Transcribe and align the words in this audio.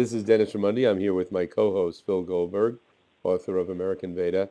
This 0.00 0.14
is 0.14 0.24
Dennis 0.24 0.54
Raimondi. 0.54 0.88
I'm 0.88 0.98
here 0.98 1.12
with 1.12 1.30
my 1.30 1.44
co-host 1.44 2.06
Phil 2.06 2.22
Goldberg, 2.22 2.78
author 3.22 3.58
of 3.58 3.68
American 3.68 4.14
Veda. 4.14 4.48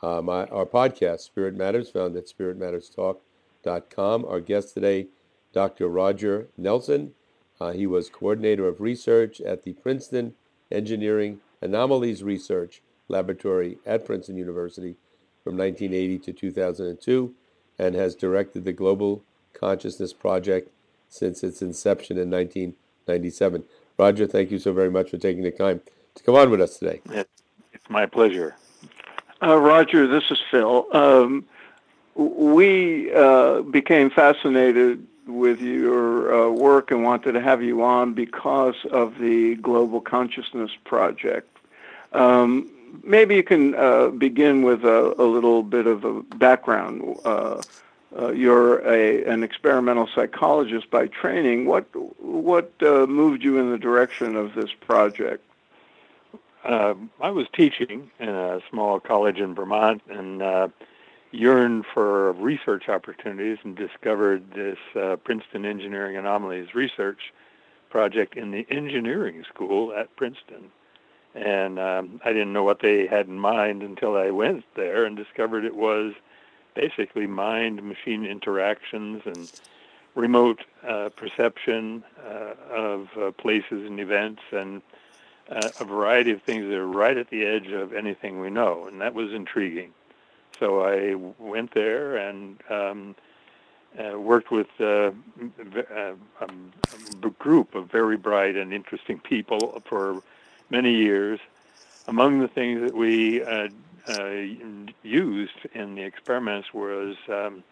Uh, 0.00 0.22
my, 0.22 0.46
our 0.46 0.64
podcast, 0.64 1.20
Spirit 1.20 1.54
Matters, 1.54 1.90
found 1.90 2.16
at 2.16 2.24
spiritmatterstalk.com. 2.26 4.24
Our 4.24 4.40
guest 4.40 4.72
today, 4.72 5.08
Dr. 5.52 5.88
Roger 5.88 6.48
Nelson. 6.56 7.12
Uh, 7.60 7.72
he 7.72 7.86
was 7.86 8.08
coordinator 8.08 8.66
of 8.66 8.80
research 8.80 9.38
at 9.42 9.64
the 9.64 9.74
Princeton 9.74 10.32
Engineering 10.72 11.40
Anomalies 11.60 12.22
Research 12.22 12.80
Laboratory 13.08 13.76
at 13.84 14.06
Princeton 14.06 14.38
University 14.38 14.96
from 15.44 15.58
1980 15.58 16.20
to 16.20 16.32
2002 16.32 17.34
and 17.78 17.94
has 17.94 18.14
directed 18.14 18.64
the 18.64 18.72
Global 18.72 19.22
Consciousness 19.52 20.14
Project 20.14 20.70
since 21.10 21.44
its 21.44 21.60
inception 21.60 22.16
in 22.16 22.30
1997. 22.30 23.64
Roger, 23.98 24.26
thank 24.26 24.50
you 24.50 24.58
so 24.58 24.72
very 24.72 24.90
much 24.90 25.10
for 25.10 25.18
taking 25.18 25.42
the 25.42 25.50
time 25.50 25.80
to 26.14 26.22
come 26.22 26.34
on 26.34 26.50
with 26.50 26.60
us 26.60 26.78
today. 26.78 27.00
It's 27.10 27.90
my 27.90 28.06
pleasure. 28.06 28.56
Uh, 29.42 29.58
Roger, 29.58 30.06
this 30.06 30.24
is 30.30 30.38
Phil. 30.50 30.86
Um, 30.92 31.44
we 32.14 33.12
uh, 33.12 33.62
became 33.62 34.10
fascinated 34.10 35.06
with 35.26 35.60
your 35.60 36.32
uh, 36.32 36.50
work 36.50 36.90
and 36.90 37.02
wanted 37.02 37.32
to 37.32 37.40
have 37.40 37.62
you 37.62 37.82
on 37.82 38.14
because 38.14 38.76
of 38.90 39.18
the 39.18 39.56
Global 39.56 40.00
Consciousness 40.00 40.70
Project. 40.84 41.48
Um, 42.12 42.70
maybe 43.02 43.34
you 43.34 43.42
can 43.42 43.74
uh, 43.74 44.08
begin 44.08 44.62
with 44.62 44.84
a, 44.84 45.14
a, 45.20 45.24
little 45.24 45.62
bit 45.62 45.86
of 45.86 46.04
a 46.04 46.22
background. 46.22 47.02
Uh, 48.18 48.32
you're 48.32 48.78
a, 48.78 49.24
an 49.24 49.42
experimental 49.42 50.08
psychologist 50.14 50.90
by 50.90 51.06
training. 51.06 51.66
What 51.66 51.86
what 52.20 52.72
uh, 52.80 53.06
moved 53.06 53.44
you 53.44 53.58
in 53.58 53.70
the 53.70 53.78
direction 53.78 54.36
of 54.36 54.54
this 54.54 54.70
project? 54.72 55.44
Uh, 56.64 56.94
I 57.20 57.30
was 57.30 57.46
teaching 57.52 58.10
in 58.18 58.28
a 58.28 58.60
small 58.70 59.00
college 59.00 59.38
in 59.38 59.54
Vermont 59.54 60.02
and 60.08 60.42
uh, 60.42 60.68
yearned 61.30 61.84
for 61.92 62.32
research 62.32 62.88
opportunities 62.88 63.58
and 63.62 63.76
discovered 63.76 64.50
this 64.52 64.78
uh, 64.96 65.16
Princeton 65.16 65.64
Engineering 65.64 66.16
Anomalies 66.16 66.74
Research 66.74 67.32
project 67.90 68.36
in 68.36 68.50
the 68.50 68.66
engineering 68.70 69.44
school 69.48 69.92
at 69.92 70.14
Princeton. 70.16 70.70
And 71.34 71.78
um, 71.78 72.20
I 72.24 72.32
didn't 72.32 72.54
know 72.54 72.64
what 72.64 72.80
they 72.80 73.06
had 73.06 73.28
in 73.28 73.38
mind 73.38 73.82
until 73.82 74.16
I 74.16 74.30
went 74.30 74.64
there 74.74 75.04
and 75.04 75.16
discovered 75.16 75.64
it 75.64 75.76
was 75.76 76.14
basically 76.76 77.26
mind 77.26 77.82
machine 77.82 78.24
interactions 78.24 79.22
and 79.24 79.50
remote 80.14 80.60
uh, 80.86 81.08
perception 81.16 82.04
uh, 82.24 82.54
of 82.70 83.08
uh, 83.18 83.30
places 83.32 83.84
and 83.86 83.98
events 83.98 84.42
and 84.52 84.82
uh, 85.50 85.68
a 85.80 85.84
variety 85.84 86.30
of 86.30 86.42
things 86.42 86.64
that 86.68 86.74
are 86.74 86.86
right 86.86 87.16
at 87.16 87.30
the 87.30 87.44
edge 87.44 87.68
of 87.68 87.92
anything 87.92 88.40
we 88.40 88.50
know. 88.50 88.86
And 88.86 89.00
that 89.00 89.14
was 89.14 89.32
intriguing. 89.32 89.92
So 90.58 90.82
I 90.82 91.14
went 91.38 91.74
there 91.74 92.16
and 92.16 92.60
um, 92.70 93.16
uh, 93.98 94.18
worked 94.18 94.50
with 94.50 94.68
uh, 94.80 95.10
um, 96.40 96.72
a 97.22 97.30
group 97.38 97.74
of 97.74 97.90
very 97.90 98.16
bright 98.16 98.56
and 98.56 98.72
interesting 98.72 99.18
people 99.18 99.82
for 99.86 100.22
many 100.70 100.94
years. 100.94 101.40
Among 102.08 102.40
the 102.40 102.48
things 102.48 102.80
that 102.82 102.94
we 102.94 103.42
used 105.02 105.58
in 105.74 105.94
the 105.94 106.02
experiments 106.02 106.72
was, 106.72 107.16
um, 107.28 107.64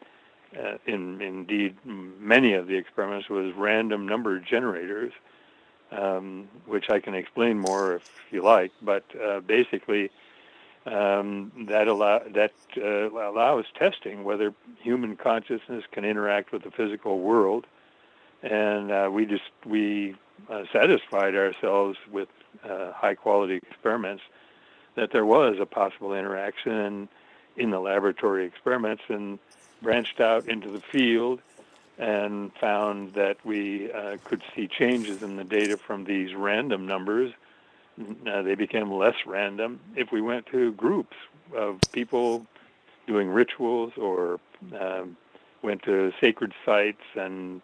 uh, 0.58 0.76
in 0.86 1.20
indeed 1.20 1.76
many 1.84 2.54
of 2.54 2.66
the 2.66 2.76
experiments, 2.76 3.28
was 3.28 3.52
random 3.54 4.06
number 4.06 4.38
generators, 4.40 5.12
um, 5.90 6.48
which 6.66 6.90
I 6.90 7.00
can 7.00 7.14
explain 7.14 7.58
more 7.58 7.96
if 7.96 8.10
you 8.30 8.42
like. 8.42 8.72
But 8.82 9.04
uh, 9.20 9.40
basically, 9.40 10.10
um, 10.86 11.52
that 11.68 11.88
allow 11.88 12.20
that 12.34 12.52
uh, 12.76 13.10
allows 13.10 13.64
testing 13.74 14.24
whether 14.24 14.52
human 14.80 15.16
consciousness 15.16 15.84
can 15.90 16.04
interact 16.04 16.52
with 16.52 16.62
the 16.62 16.70
physical 16.70 17.20
world, 17.20 17.66
and 18.42 18.90
uh, 18.90 19.08
we 19.10 19.24
just 19.24 19.50
we 19.64 20.14
uh, 20.50 20.64
satisfied 20.72 21.34
ourselves 21.34 21.98
with 22.10 22.28
high 22.62 23.14
quality 23.14 23.56
experiments 23.56 24.22
that 24.96 25.10
there 25.12 25.26
was 25.26 25.56
a 25.60 25.66
possible 25.66 26.14
interaction 26.14 27.08
in 27.56 27.70
the 27.70 27.80
laboratory 27.80 28.44
experiments 28.46 29.02
and 29.08 29.38
branched 29.82 30.20
out 30.20 30.48
into 30.48 30.70
the 30.70 30.80
field 30.92 31.40
and 31.98 32.52
found 32.60 33.14
that 33.14 33.36
we 33.44 33.92
uh, 33.92 34.16
could 34.24 34.42
see 34.54 34.66
changes 34.66 35.22
in 35.22 35.36
the 35.36 35.44
data 35.44 35.76
from 35.76 36.04
these 36.04 36.34
random 36.34 36.86
numbers. 36.86 37.32
They 38.24 38.56
became 38.56 38.90
less 38.90 39.14
random 39.24 39.78
if 39.94 40.10
we 40.10 40.20
went 40.20 40.46
to 40.46 40.72
groups 40.72 41.16
of 41.56 41.80
people 41.92 42.44
doing 43.06 43.28
rituals 43.28 43.92
or 43.96 44.40
um, 44.80 45.16
went 45.62 45.82
to 45.84 46.12
sacred 46.20 46.52
sites 46.64 47.02
and 47.14 47.62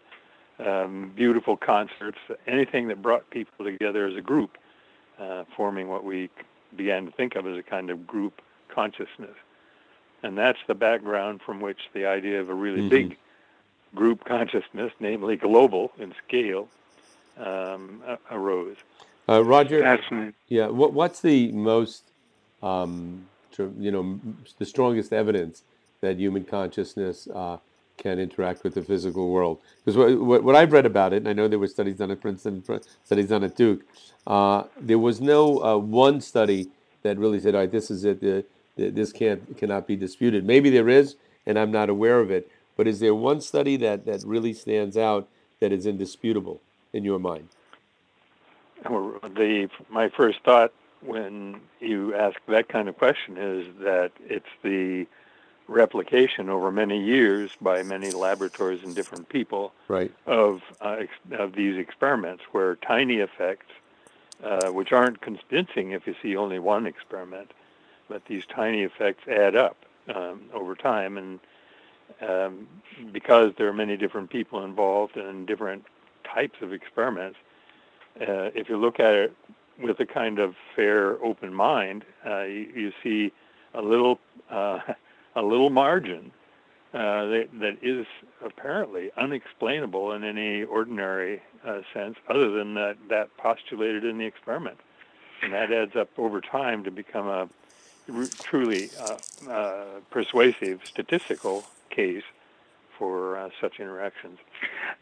um, 0.59 1.11
beautiful 1.15 1.57
concerts, 1.57 2.19
anything 2.47 2.87
that 2.87 3.01
brought 3.01 3.29
people 3.29 3.65
together 3.65 4.05
as 4.07 4.15
a 4.15 4.21
group, 4.21 4.57
uh, 5.19 5.43
forming 5.57 5.89
what 5.89 6.03
we 6.03 6.29
began 6.75 7.05
to 7.05 7.11
think 7.11 7.35
of 7.35 7.45
as 7.47 7.57
a 7.57 7.63
kind 7.63 7.89
of 7.89 8.07
group 8.07 8.41
consciousness. 8.69 9.35
And 10.23 10.37
that's 10.37 10.59
the 10.67 10.75
background 10.75 11.41
from 11.45 11.61
which 11.61 11.79
the 11.93 12.05
idea 12.05 12.39
of 12.39 12.49
a 12.49 12.53
really 12.53 12.79
mm-hmm. 12.79 12.89
big 12.89 13.17
group 13.95 14.23
consciousness, 14.23 14.91
namely 14.99 15.35
global 15.35 15.91
in 15.97 16.13
scale, 16.27 16.67
um, 17.37 18.01
arose. 18.29 18.77
Uh, 19.27 19.43
Roger, 19.43 19.99
yeah, 20.47 20.67
what, 20.67 20.93
what's 20.93 21.21
the 21.21 21.51
most, 21.51 22.03
um, 22.61 23.27
you 23.79 23.91
know, 23.91 24.19
the 24.57 24.65
strongest 24.65 25.13
evidence 25.13 25.63
that 26.01 26.17
human 26.17 26.43
consciousness 26.43 27.27
uh, 27.33 27.57
can 28.01 28.19
interact 28.19 28.63
with 28.63 28.73
the 28.73 28.81
physical 28.81 29.29
world? 29.29 29.59
Because 29.85 29.95
what, 30.19 30.43
what, 30.43 30.55
I've 30.55 30.73
read 30.73 30.85
about 30.85 31.13
it, 31.13 31.17
and 31.17 31.27
I 31.27 31.33
know 31.33 31.47
there 31.47 31.59
were 31.59 31.67
studies 31.67 31.97
done 31.97 32.11
at 32.11 32.19
Princeton, 32.19 32.63
studies 33.03 33.27
done 33.27 33.43
at 33.43 33.55
Duke, 33.55 33.81
uh, 34.27 34.63
there 34.79 34.99
was 34.99 35.21
no 35.21 35.63
uh, 35.63 35.77
one 35.77 36.19
study 36.21 36.69
that 37.03 37.17
really 37.17 37.39
said, 37.39 37.55
"All 37.55 37.61
right, 37.61 37.71
this 37.71 37.89
is 37.89 38.03
it. 38.03 38.21
The, 38.21 38.45
the, 38.75 38.89
this 38.89 39.11
can't 39.11 39.57
cannot 39.57 39.87
be 39.87 39.95
disputed." 39.95 40.45
Maybe 40.45 40.69
there 40.69 40.89
is, 40.89 41.15
and 41.45 41.57
I'm 41.57 41.71
not 41.71 41.89
aware 41.89 42.19
of 42.19 42.29
it. 42.31 42.49
But 42.77 42.87
is 42.87 42.99
there 42.99 43.15
one 43.15 43.41
study 43.41 43.77
that 43.77 44.05
that 44.05 44.23
really 44.25 44.53
stands 44.53 44.97
out 44.97 45.27
that 45.59 45.71
is 45.71 45.85
indisputable 45.85 46.61
in 46.93 47.03
your 47.03 47.19
mind? 47.19 47.49
The 48.83 49.69
my 49.89 50.09
first 50.09 50.39
thought 50.43 50.73
when 51.01 51.61
you 51.79 52.13
ask 52.15 52.37
that 52.47 52.69
kind 52.69 52.87
of 52.87 52.97
question 52.97 53.37
is 53.37 53.67
that 53.79 54.11
it's 54.19 54.45
the 54.63 55.07
replication 55.67 56.49
over 56.49 56.71
many 56.71 57.01
years 57.03 57.51
by 57.61 57.83
many 57.83 58.11
laboratories 58.11 58.83
and 58.83 58.93
different 58.95 59.29
people 59.29 59.73
right. 59.87 60.11
of 60.25 60.61
uh, 60.81 60.97
ex- 60.99 61.39
of 61.39 61.53
these 61.53 61.77
experiments 61.77 62.43
where 62.51 62.75
tiny 62.75 63.17
effects 63.17 63.67
uh, 64.43 64.71
which 64.71 64.91
aren't 64.91 65.21
convincing 65.21 65.91
if 65.91 66.07
you 66.07 66.15
see 66.21 66.35
only 66.35 66.59
one 66.59 66.85
experiment, 66.85 67.51
but 68.09 68.25
these 68.25 68.45
tiny 68.45 68.81
effects 68.81 69.27
add 69.27 69.55
up 69.55 69.77
um, 70.13 70.41
over 70.53 70.75
time. 70.75 71.17
And 71.17 71.39
um, 72.21 72.67
because 73.11 73.53
there 73.57 73.67
are 73.67 73.73
many 73.73 73.97
different 73.97 74.29
people 74.29 74.63
involved 74.63 75.15
and 75.15 75.45
different 75.45 75.85
types 76.23 76.61
of 76.61 76.73
experiments, 76.73 77.37
uh, 78.19 78.49
if 78.55 78.67
you 78.67 78.77
look 78.77 78.99
at 78.99 79.13
it 79.13 79.35
with 79.79 79.99
a 79.99 80.05
kind 80.05 80.39
of 80.39 80.55
fair, 80.75 81.23
open 81.23 81.53
mind, 81.53 82.03
uh, 82.25 82.41
you, 82.41 82.71
you, 82.75 82.91
see 83.01 83.31
a 83.73 83.81
little 83.81 84.19
uh, 84.49 84.79
a 85.35 85.41
little 85.41 85.69
margin 85.69 86.31
uh, 86.93 87.25
that, 87.25 87.47
that 87.53 87.77
is 87.81 88.05
apparently 88.43 89.11
unexplainable 89.17 90.11
in 90.11 90.23
any 90.23 90.63
ordinary 90.63 91.41
uh, 91.65 91.81
sense, 91.93 92.17
other 92.27 92.49
than 92.49 92.73
that, 92.73 92.97
that 93.09 93.35
postulated 93.37 94.03
in 94.03 94.17
the 94.17 94.25
experiment. 94.25 94.77
And 95.41 95.53
that 95.53 95.71
adds 95.71 95.95
up 95.95 96.09
over 96.17 96.41
time 96.41 96.83
to 96.83 96.91
become 96.91 97.27
a 97.27 97.49
truly 98.41 98.89
uh, 98.99 99.17
uh, 99.49 99.85
persuasive 100.09 100.81
statistical 100.85 101.63
case 101.89 102.23
for 102.97 103.37
uh, 103.37 103.49
such 103.59 103.79
interactions. 103.79 104.37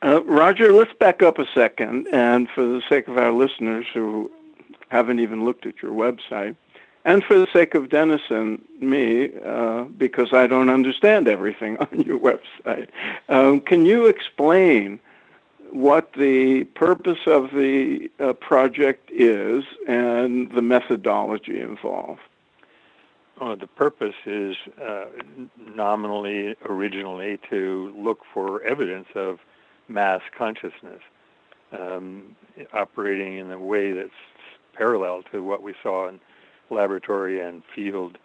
Uh, 0.04 0.24
Roger, 0.24 0.71
let's 0.71 0.94
back 0.94 1.21
up 1.21 1.39
a 1.39 1.45
second, 1.54 2.07
and 2.13 2.48
for 2.50 2.63
the 2.63 2.81
sake 2.88 3.07
of 3.07 3.18
our 3.18 3.31
listeners 3.31 3.86
who 3.94 4.31
haven't 4.89 5.19
even 5.19 5.44
looked 5.44 5.65
at 5.65 5.81
your 5.81 5.92
website, 5.92 6.56
and 7.06 7.24
for 7.24 7.40
the 7.40 7.48
sake 7.54 7.75
of 7.75 7.90
Dennis 7.90 8.22
and 8.30 8.62
me, 8.80 9.30
uh, 9.46 9.84
because 9.84 10.34
I 10.34 10.48
don't 10.48 10.69
understand 10.69 11.28
everything 11.28 11.78
on 11.80 12.01
your 12.01 12.19
website, 12.19 12.90
um, 13.30 13.62
can 13.62 13.86
you 13.86 14.07
explain 14.07 15.00
what 15.72 16.13
the 16.13 16.63
purpose 16.75 17.19
of 17.28 17.51
the 17.51 18.10
uh, 18.19 18.34
project 18.34 19.10
is 19.13 19.63
and 19.88 20.51
the 20.51 20.62
methodology 20.62 21.62
involved? 21.62 22.22
Oh, 23.42 23.56
the 23.56 23.68
purpose 23.68 24.16
is 24.25 24.57
uh, 24.81 25.06
nominally, 25.74 26.56
originally, 26.66 27.40
to 27.50 27.94
look 27.98 28.24
for 28.34 28.62
evidence 28.63 29.07
of 29.16 29.40
mass 29.88 30.22
consciousness 30.38 31.02
um, 31.72 32.36
operating 32.74 33.38
in 33.38 33.50
a 33.52 33.60
way 33.60 33.94
that's 33.94 34.10
parallel 34.74 35.24
to 35.31 35.42
what 35.42 35.62
we 35.62 35.74
saw 35.81 36.10
in 36.10 36.19
laboratory 36.71 37.42
and 37.42 37.63
field 37.75 38.18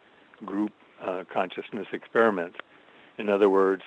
group 0.44 0.72
uh, 1.02 1.24
consciousness 1.32 1.86
experiments. 1.92 2.56
In 3.18 3.28
other 3.28 3.48
words, 3.48 3.82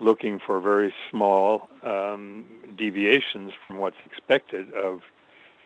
looking 0.00 0.40
for 0.44 0.60
very 0.60 0.94
small 1.10 1.68
um, 1.82 2.44
deviations 2.76 3.52
from 3.66 3.78
what's 3.78 3.96
expected 4.04 4.72
of 4.74 5.02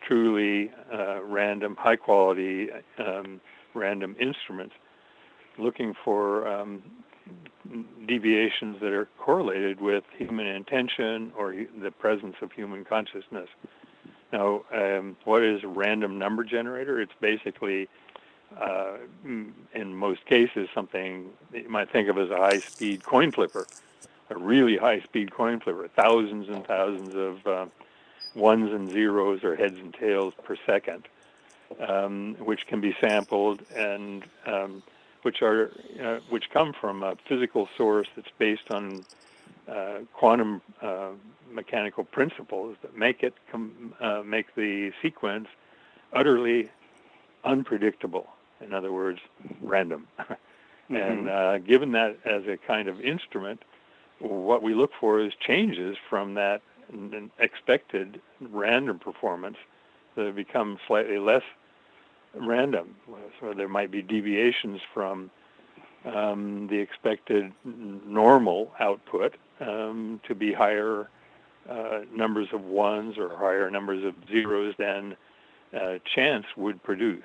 truly 0.05 0.71
uh, 0.93 1.21
random, 1.23 1.75
high 1.77 1.95
quality, 1.95 2.69
um, 2.97 3.41
random 3.73 4.15
instruments, 4.19 4.75
looking 5.57 5.93
for 6.05 6.47
um, 6.47 6.81
deviations 8.07 8.79
that 8.81 8.93
are 8.93 9.07
correlated 9.17 9.81
with 9.81 10.03
human 10.17 10.47
intention 10.47 11.31
or 11.37 11.53
the 11.81 11.91
presence 11.91 12.35
of 12.41 12.51
human 12.51 12.85
consciousness. 12.85 13.49
Now, 14.31 14.63
um, 14.73 15.17
what 15.25 15.43
is 15.43 15.63
a 15.63 15.67
random 15.67 16.17
number 16.17 16.43
generator? 16.43 17.01
It's 17.01 17.11
basically, 17.19 17.89
uh, 18.57 18.97
in 19.23 19.95
most 19.95 20.25
cases, 20.25 20.69
something 20.73 21.29
you 21.53 21.69
might 21.69 21.91
think 21.91 22.09
of 22.09 22.17
as 22.17 22.29
a 22.29 22.37
high 22.37 22.59
speed 22.59 23.03
coin 23.03 23.31
flipper, 23.31 23.67
a 24.29 24.37
really 24.37 24.77
high 24.77 24.99
speed 25.01 25.31
coin 25.31 25.59
flipper, 25.59 25.87
thousands 25.87 26.49
and 26.49 26.65
thousands 26.65 27.15
of 27.15 27.47
uh, 27.47 27.65
ones 28.35 28.71
and 28.71 28.89
zeros 28.89 29.43
or 29.43 29.55
heads 29.55 29.75
and 29.75 29.93
tails 29.93 30.33
per 30.43 30.55
second, 30.65 31.07
um, 31.87 32.35
which 32.39 32.67
can 32.67 32.81
be 32.81 32.95
sampled 32.99 33.61
and 33.75 34.23
um, 34.45 34.83
which 35.21 35.41
are 35.41 35.71
uh, 36.01 36.19
which 36.29 36.49
come 36.49 36.73
from 36.73 37.03
a 37.03 37.15
physical 37.27 37.67
source 37.77 38.07
that's 38.15 38.31
based 38.37 38.71
on 38.71 39.05
uh, 39.67 39.99
quantum 40.13 40.61
uh, 40.81 41.09
mechanical 41.51 42.03
principles 42.03 42.75
that 42.81 42.97
make 42.97 43.21
it 43.23 43.33
com- 43.51 43.93
uh, 43.99 44.21
make 44.25 44.55
the 44.55 44.91
sequence 45.01 45.47
utterly 46.13 46.69
unpredictable. 47.43 48.27
In 48.65 48.73
other 48.73 48.91
words, 48.91 49.19
random. 49.61 50.07
mm-hmm. 50.19 50.95
And 50.95 51.29
uh, 51.29 51.57
given 51.59 51.91
that 51.93 52.17
as 52.25 52.43
a 52.47 52.57
kind 52.67 52.87
of 52.87 52.99
instrument, 53.01 53.63
what 54.19 54.61
we 54.61 54.73
look 54.73 54.91
for 54.99 55.19
is 55.19 55.33
changes 55.45 55.97
from 56.09 56.33
that 56.35 56.61
expected 57.39 58.19
random 58.41 58.99
performance 58.99 59.57
that 60.15 60.35
become 60.35 60.77
slightly 60.87 61.17
less 61.17 61.43
random. 62.35 62.95
So 63.39 63.53
there 63.53 63.69
might 63.69 63.91
be 63.91 64.01
deviations 64.01 64.81
from 64.93 65.29
um, 66.05 66.67
the 66.69 66.77
expected 66.77 67.51
normal 67.63 68.71
output 68.79 69.35
um, 69.59 70.19
to 70.27 70.35
be 70.35 70.53
higher 70.53 71.09
uh, 71.69 71.99
numbers 72.15 72.47
of 72.53 72.63
ones 72.63 73.17
or 73.17 73.29
higher 73.37 73.69
numbers 73.69 74.03
of 74.03 74.15
zeros 74.29 74.73
than 74.77 75.15
uh, 75.75 75.99
chance 76.15 76.45
would 76.57 76.81
produce. 76.83 77.23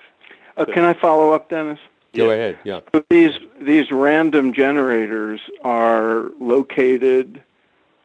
Uh, 0.56 0.64
can 0.64 0.84
I 0.84 0.94
follow 0.94 1.32
up, 1.32 1.48
Dennis? 1.48 1.78
Go 2.14 2.30
ahead. 2.30 2.58
Yeah. 2.64 2.80
So 2.94 3.04
these 3.10 3.32
these 3.60 3.90
random 3.90 4.52
generators 4.52 5.40
are 5.62 6.30
located 6.38 7.42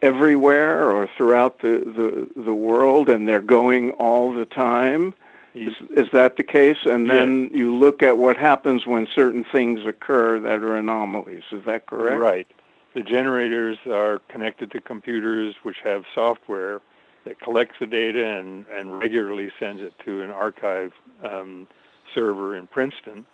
everywhere 0.02 0.90
or 0.90 1.10
throughout 1.18 1.60
the, 1.60 2.28
the, 2.36 2.42
the 2.42 2.54
world, 2.54 3.10
and 3.10 3.28
they're 3.28 3.42
going 3.42 3.92
all 3.92 4.34
the 4.34 4.46
time. 4.46 5.14
Is, 5.54 5.74
is 5.92 6.08
that 6.14 6.38
the 6.38 6.44
case? 6.44 6.78
And 6.86 7.10
then 7.10 7.50
you 7.54 7.76
look 7.76 8.02
at 8.02 8.18
what 8.18 8.38
happens 8.38 8.86
when 8.86 9.08
certain 9.14 9.44
things 9.44 9.86
occur 9.86 10.40
that 10.40 10.64
are 10.64 10.78
anomalies. 10.78 11.44
Is 11.52 11.66
that 11.66 11.88
correct? 11.88 12.20
Right. 12.20 12.48
The 12.94 13.02
generators 13.02 13.78
are 13.88 14.20
connected 14.30 14.72
to 14.72 14.80
computers 14.80 15.56
which 15.64 15.78
have 15.84 16.06
software 16.16 16.82
that 17.26 17.40
collects 17.42 17.76
the 17.80 17.88
data 17.88 18.26
and, 18.26 18.66
and 18.72 19.00
regularly 19.00 19.52
sends 19.60 19.82
it 19.82 19.94
to 20.06 20.22
an 20.22 20.30
archive 20.30 20.94
um, 21.24 21.68
server 22.14 22.56
in 22.56 22.68
Princeton. 22.68 23.26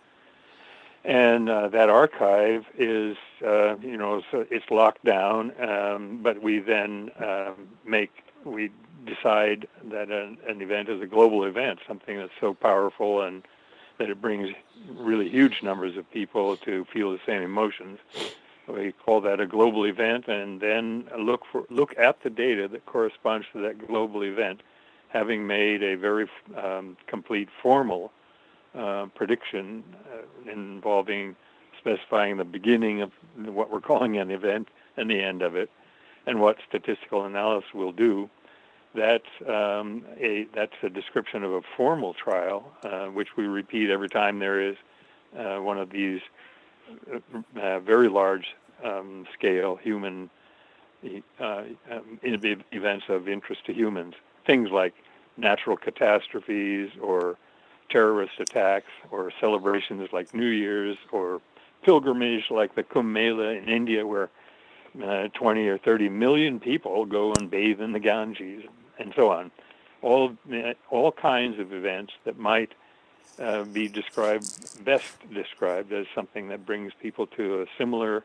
And 1.04 1.48
uh, 1.48 1.68
that 1.68 1.88
archive 1.88 2.66
is, 2.76 3.16
uh, 3.46 3.76
you 3.78 3.96
know, 3.96 4.22
so 4.30 4.44
it's 4.50 4.68
locked 4.70 5.04
down, 5.04 5.52
um, 5.62 6.18
but 6.20 6.42
we 6.42 6.58
then 6.58 7.12
um, 7.24 7.68
make, 7.84 8.10
we 8.44 8.72
decide 9.04 9.68
that 9.84 10.10
an, 10.10 10.38
an 10.48 10.60
event 10.60 10.88
is 10.88 11.00
a 11.00 11.06
global 11.06 11.44
event, 11.44 11.78
something 11.86 12.16
that's 12.16 12.32
so 12.40 12.54
powerful 12.54 13.22
and 13.22 13.44
that 13.98 14.10
it 14.10 14.20
brings 14.20 14.50
really 14.90 15.28
huge 15.28 15.62
numbers 15.62 15.96
of 15.96 16.10
people 16.10 16.56
to 16.58 16.84
feel 16.92 17.12
the 17.12 17.20
same 17.24 17.42
emotions. 17.42 17.98
We 18.68 18.92
call 18.92 19.20
that 19.20 19.40
a 19.40 19.46
global 19.46 19.84
event, 19.84 20.26
and 20.26 20.60
then 20.60 21.08
look 21.16 21.44
for 21.50 21.64
look 21.70 21.96
at 21.96 22.22
the 22.22 22.30
data 22.30 22.66
that 22.68 22.84
corresponds 22.84 23.46
to 23.52 23.60
that 23.62 23.86
global 23.86 24.22
event, 24.24 24.62
having 25.08 25.46
made 25.46 25.84
a 25.84 25.94
very 25.94 26.28
um, 26.56 26.96
complete 27.06 27.48
formal 27.62 28.10
uh, 28.76 29.06
prediction 29.14 29.82
uh, 30.12 30.50
involving 30.50 31.36
specifying 31.78 32.36
the 32.36 32.44
beginning 32.44 33.02
of 33.02 33.12
what 33.36 33.70
we're 33.70 33.80
calling 33.80 34.18
an 34.18 34.30
event 34.30 34.68
and 34.96 35.10
the 35.10 35.20
end 35.20 35.42
of 35.42 35.54
it, 35.54 35.70
and 36.26 36.40
what 36.40 36.56
statistical 36.68 37.24
analysis 37.24 37.72
will 37.74 37.92
do 37.92 38.28
that's 38.96 39.24
um, 39.46 40.04
a 40.18 40.46
that's 40.54 40.72
a 40.82 40.88
description 40.88 41.44
of 41.44 41.52
a 41.52 41.60
formal 41.76 42.14
trial, 42.14 42.72
uh, 42.82 43.06
which 43.06 43.36
we 43.36 43.46
repeat 43.46 43.90
every 43.90 44.08
time 44.08 44.38
there 44.38 44.60
is 44.60 44.76
uh, 45.38 45.58
one 45.58 45.78
of 45.78 45.90
these 45.90 46.20
uh, 47.60 47.80
very 47.80 48.08
large 48.08 48.46
um, 48.84 49.26
scale 49.38 49.76
human 49.76 50.30
um, 51.40 51.76
events 52.22 53.04
of 53.08 53.28
interest 53.28 53.66
to 53.66 53.74
humans. 53.74 54.14
Things 54.46 54.70
like 54.70 54.94
natural 55.36 55.76
catastrophes 55.76 56.90
or 57.00 57.36
terrorist 57.88 58.34
attacks 58.38 58.90
or 59.10 59.32
celebrations 59.40 60.08
like 60.12 60.34
New 60.34 60.46
Year's 60.46 60.96
or 61.12 61.40
pilgrimage 61.82 62.50
like 62.50 62.74
the 62.74 62.82
Kumbh 62.82 63.06
Mela 63.06 63.50
in 63.50 63.68
India, 63.68 64.06
where 64.06 64.30
uh, 65.02 65.28
20 65.28 65.68
or 65.68 65.78
30 65.78 66.08
million 66.08 66.60
people 66.60 67.04
go 67.06 67.32
and 67.38 67.50
bathe 67.50 67.80
in 67.80 67.92
the 67.92 68.00
Ganges 68.00 68.64
and 68.98 69.12
so 69.14 69.30
on. 69.30 69.50
All 70.02 70.36
all 70.90 71.12
kinds 71.12 71.58
of 71.58 71.72
events 71.72 72.12
that 72.24 72.38
might 72.38 72.72
uh, 73.38 73.64
be 73.64 73.88
described 73.88 74.84
best 74.84 75.12
described 75.32 75.92
as 75.92 76.06
something 76.14 76.48
that 76.48 76.64
brings 76.64 76.92
people 77.00 77.26
to 77.28 77.62
a 77.62 77.66
similar 77.78 78.24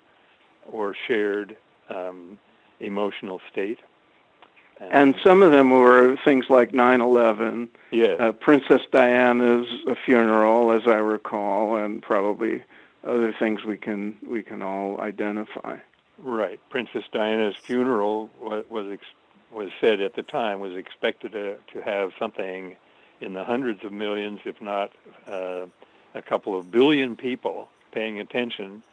or 0.65 0.95
shared 1.07 1.57
um, 1.89 2.37
emotional 2.79 3.41
state. 3.51 3.79
And, 4.89 5.15
some 5.23 5.43
of 5.43 5.51
them 5.51 5.69
were 5.69 6.17
things 6.25 6.45
like 6.49 6.71
9/11, 6.71 7.69
yes. 7.91 8.19
Uh, 8.19 8.31
Princess 8.31 8.81
Diana's 8.91 9.67
funeral, 10.05 10.71
as 10.71 10.87
I 10.87 10.97
recall, 10.97 11.75
and 11.75 12.01
probably 12.01 12.63
other 13.05 13.33
things 13.37 13.63
we 13.63 13.77
can 13.77 14.17
we 14.27 14.41
can 14.41 14.61
all 14.61 14.99
identify. 14.99 15.77
Right, 16.17 16.59
Princess 16.69 17.03
Diana's 17.11 17.55
funeral 17.55 18.29
was, 18.39 18.65
was 18.69 18.91
ex- 18.91 19.05
was 19.51 19.69
said 19.79 20.01
at 20.01 20.15
the 20.15 20.23
time 20.23 20.59
was 20.59 20.75
expected 20.75 21.33
to, 21.33 21.57
to 21.73 21.81
have 21.81 22.11
something 22.17 22.75
in 23.19 23.33
the 23.33 23.43
hundreds 23.43 23.83
of 23.83 23.91
millions, 23.91 24.39
if 24.45 24.61
not 24.61 24.91
uh, 25.27 25.65
a 26.15 26.21
couple 26.21 26.57
of 26.57 26.71
billion 26.71 27.15
people 27.15 27.69
paying 27.91 28.19
attention 28.19 28.83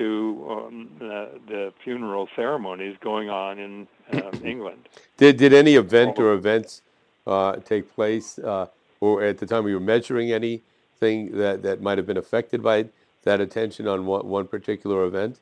to 0.00 0.46
um, 0.50 0.88
uh, 0.96 1.26
the 1.46 1.72
funeral 1.84 2.26
ceremonies 2.34 2.96
going 3.02 3.28
on 3.28 3.58
in 3.58 3.86
um, 4.12 4.40
England. 4.44 4.88
Did 5.18 5.36
did 5.36 5.52
any 5.52 5.74
event 5.74 6.18
or 6.18 6.32
events 6.32 6.80
uh, 7.26 7.56
take 7.56 7.94
place, 7.94 8.38
uh, 8.38 8.66
or 9.00 9.22
at 9.22 9.38
the 9.38 9.46
time 9.46 9.62
we 9.64 9.74
were 9.74 9.80
measuring 9.94 10.32
anything 10.32 11.36
that, 11.36 11.62
that 11.62 11.82
might 11.82 11.98
have 11.98 12.06
been 12.06 12.16
affected 12.16 12.62
by 12.62 12.86
that 13.24 13.40
attention 13.40 13.86
on 13.86 14.06
one, 14.06 14.26
one 14.26 14.46
particular 14.46 15.04
event? 15.04 15.38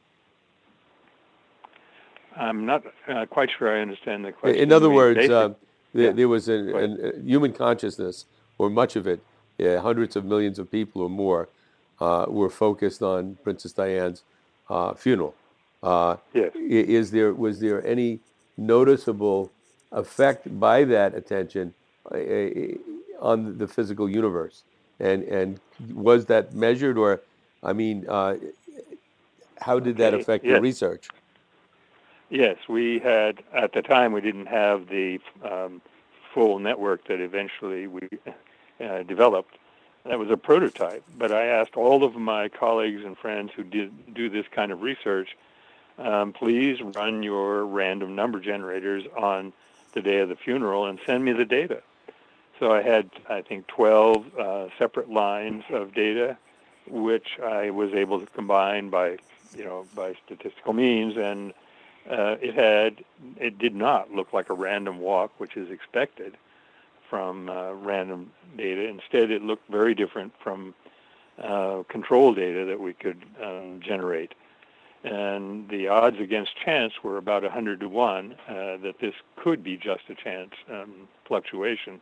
I'm 2.37 2.67
not 2.67 2.83
uh, 3.09 3.27
quite 3.27 3.51
sure 3.57 3.77
I 3.77 3.81
understand 3.81 4.25
the 4.25 4.33
question. 4.33 4.61
In 4.61 4.73
other 4.73 4.91
words, 4.91 5.31
uh, 5.31 5.55
there, 5.95 6.07
yeah. 6.07 6.13
there, 6.13 6.29
was 6.29 6.49
a, 6.49 7.15
a, 7.15 7.21
human 7.21 7.53
consciousness, 7.53 8.27
or 8.59 8.71
much 8.71 8.97
of 8.97 9.07
it, 9.07 9.21
yeah, 9.57 9.79
hundreds 9.79 10.17
of 10.17 10.25
millions 10.25 10.59
of 10.59 10.71
people 10.71 11.03
or 11.03 11.11
more, 11.11 11.49
uh, 12.01 12.27
were 12.29 12.51
focused 12.51 13.03
on 13.03 13.39
Princess 13.43 13.73
Diana's 13.73 14.23
uh, 14.69 14.95
funeral. 14.95 15.35
Uh, 15.83 16.17
yes. 16.35 16.53
Is 16.55 17.11
there 17.11 17.33
was 17.35 17.61
there 17.61 17.87
any 17.87 18.21
noticeable 18.57 19.51
effect 19.93 20.59
by 20.59 20.85
that 20.85 21.15
attention 21.15 21.73
uh, 22.11 22.19
on 23.21 23.59
the 23.59 23.69
physical 23.69 24.09
universe, 24.09 24.65
and 24.99 25.23
and 25.25 25.61
was 25.93 26.27
that 26.27 26.55
measured, 26.55 26.99
or 26.99 27.21
I 27.63 27.73
mean, 27.73 28.07
how 29.61 29.79
did 29.79 29.97
that 29.99 30.15
affect 30.15 30.45
yes. 30.45 30.53
your 30.53 30.61
research? 30.61 31.09
Yes, 32.31 32.57
we 32.69 32.99
had 32.99 33.43
at 33.55 33.73
the 33.73 33.83
time 33.83 34.13
we 34.13 34.21
didn't 34.21 34.47
have 34.47 34.89
the 34.89 35.19
um, 35.43 35.81
full 36.35 36.59
network 36.59 37.07
that 37.09 37.21
eventually 37.21 37.87
we 37.87 38.09
uh, 38.81 39.03
developed. 39.05 39.57
That 40.09 40.19
was 40.19 40.31
a 40.31 40.39
prototype, 40.39 41.05
but 41.19 41.33
I 41.33 41.45
asked 41.49 41.77
all 41.77 42.03
of 42.03 42.15
my 42.15 42.49
colleagues 42.49 43.05
and 43.05 43.17
friends 43.17 43.53
who 43.55 43.63
did 43.63 44.15
do 44.15 44.31
this 44.31 44.47
kind 44.51 44.73
of 44.73 44.81
research, 44.81 45.37
um, 45.99 46.33
please 46.33 46.81
run 46.81 47.23
your 47.23 47.67
random 47.67 48.15
number 48.15 48.41
generators 48.41 49.05
on 49.19 49.53
the 49.93 50.01
day 50.01 50.21
of 50.21 50.31
the 50.31 50.37
funeral 50.37 50.87
and 50.87 50.99
send 51.05 51.27
me 51.27 51.33
the 51.33 51.45
data. 51.45 51.83
So 52.59 52.73
I 52.73 52.81
had, 52.81 53.11
I 53.29 53.43
think, 53.43 53.67
12 53.67 54.39
uh, 54.39 54.69
separate 54.79 55.11
lines 55.11 55.65
of 55.69 55.93
data, 55.93 56.39
which 56.89 57.39
I 57.45 57.69
was 57.69 57.93
able 57.93 58.19
to 58.19 58.27
combine 58.29 58.89
by, 58.89 59.19
you 59.55 59.65
know, 59.67 59.85
by 59.95 60.15
statistical 60.25 60.73
means, 60.73 61.19
and 61.19 61.53
uh, 62.11 62.37
it 62.41 62.55
had, 62.55 63.05
it 63.37 63.59
did 63.59 63.75
not 63.75 64.11
look 64.11 64.33
like 64.33 64.49
a 64.49 64.55
random 64.55 65.01
walk, 65.01 65.33
which 65.37 65.55
is 65.55 65.71
expected 65.71 66.39
from 67.09 67.49
uh, 67.49 67.73
random 67.73 68.31
data. 68.57 68.87
Instead, 68.87 69.31
it 69.31 69.43
looked 69.43 69.69
very 69.71 69.95
different 69.95 70.33
from 70.43 70.75
uh, 71.43 71.83
control 71.89 72.35
data 72.35 72.65
that 72.65 72.81
we 72.81 72.93
could 72.93 73.23
um, 73.43 73.81
generate. 73.83 74.35
And 75.05 75.69
the 75.69 75.89
odds 75.89 76.19
against 76.19 76.57
chance 76.57 76.93
were 77.03 77.19
about 77.19 77.43
100 77.43 77.81
to 77.81 77.89
1 77.89 78.33
uh, 78.33 78.55
that 78.79 78.95
this 79.01 79.15
could 79.37 79.63
be 79.63 79.77
just 79.77 80.03
a 80.09 80.15
chance 80.15 80.51
um, 80.71 81.09
fluctuation. 81.25 82.01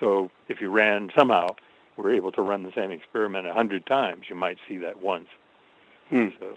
So 0.00 0.30
if 0.48 0.60
you 0.60 0.70
ran 0.70 1.10
somehow, 1.14 1.48
were 1.96 2.12
able 2.12 2.32
to 2.32 2.42
run 2.42 2.62
the 2.62 2.72
same 2.72 2.90
experiment 2.90 3.46
100 3.46 3.84
times, 3.86 4.24
you 4.28 4.34
might 4.34 4.58
see 4.66 4.78
that 4.78 5.02
once. 5.02 5.28
Hmm. 6.08 6.28
So 6.40 6.54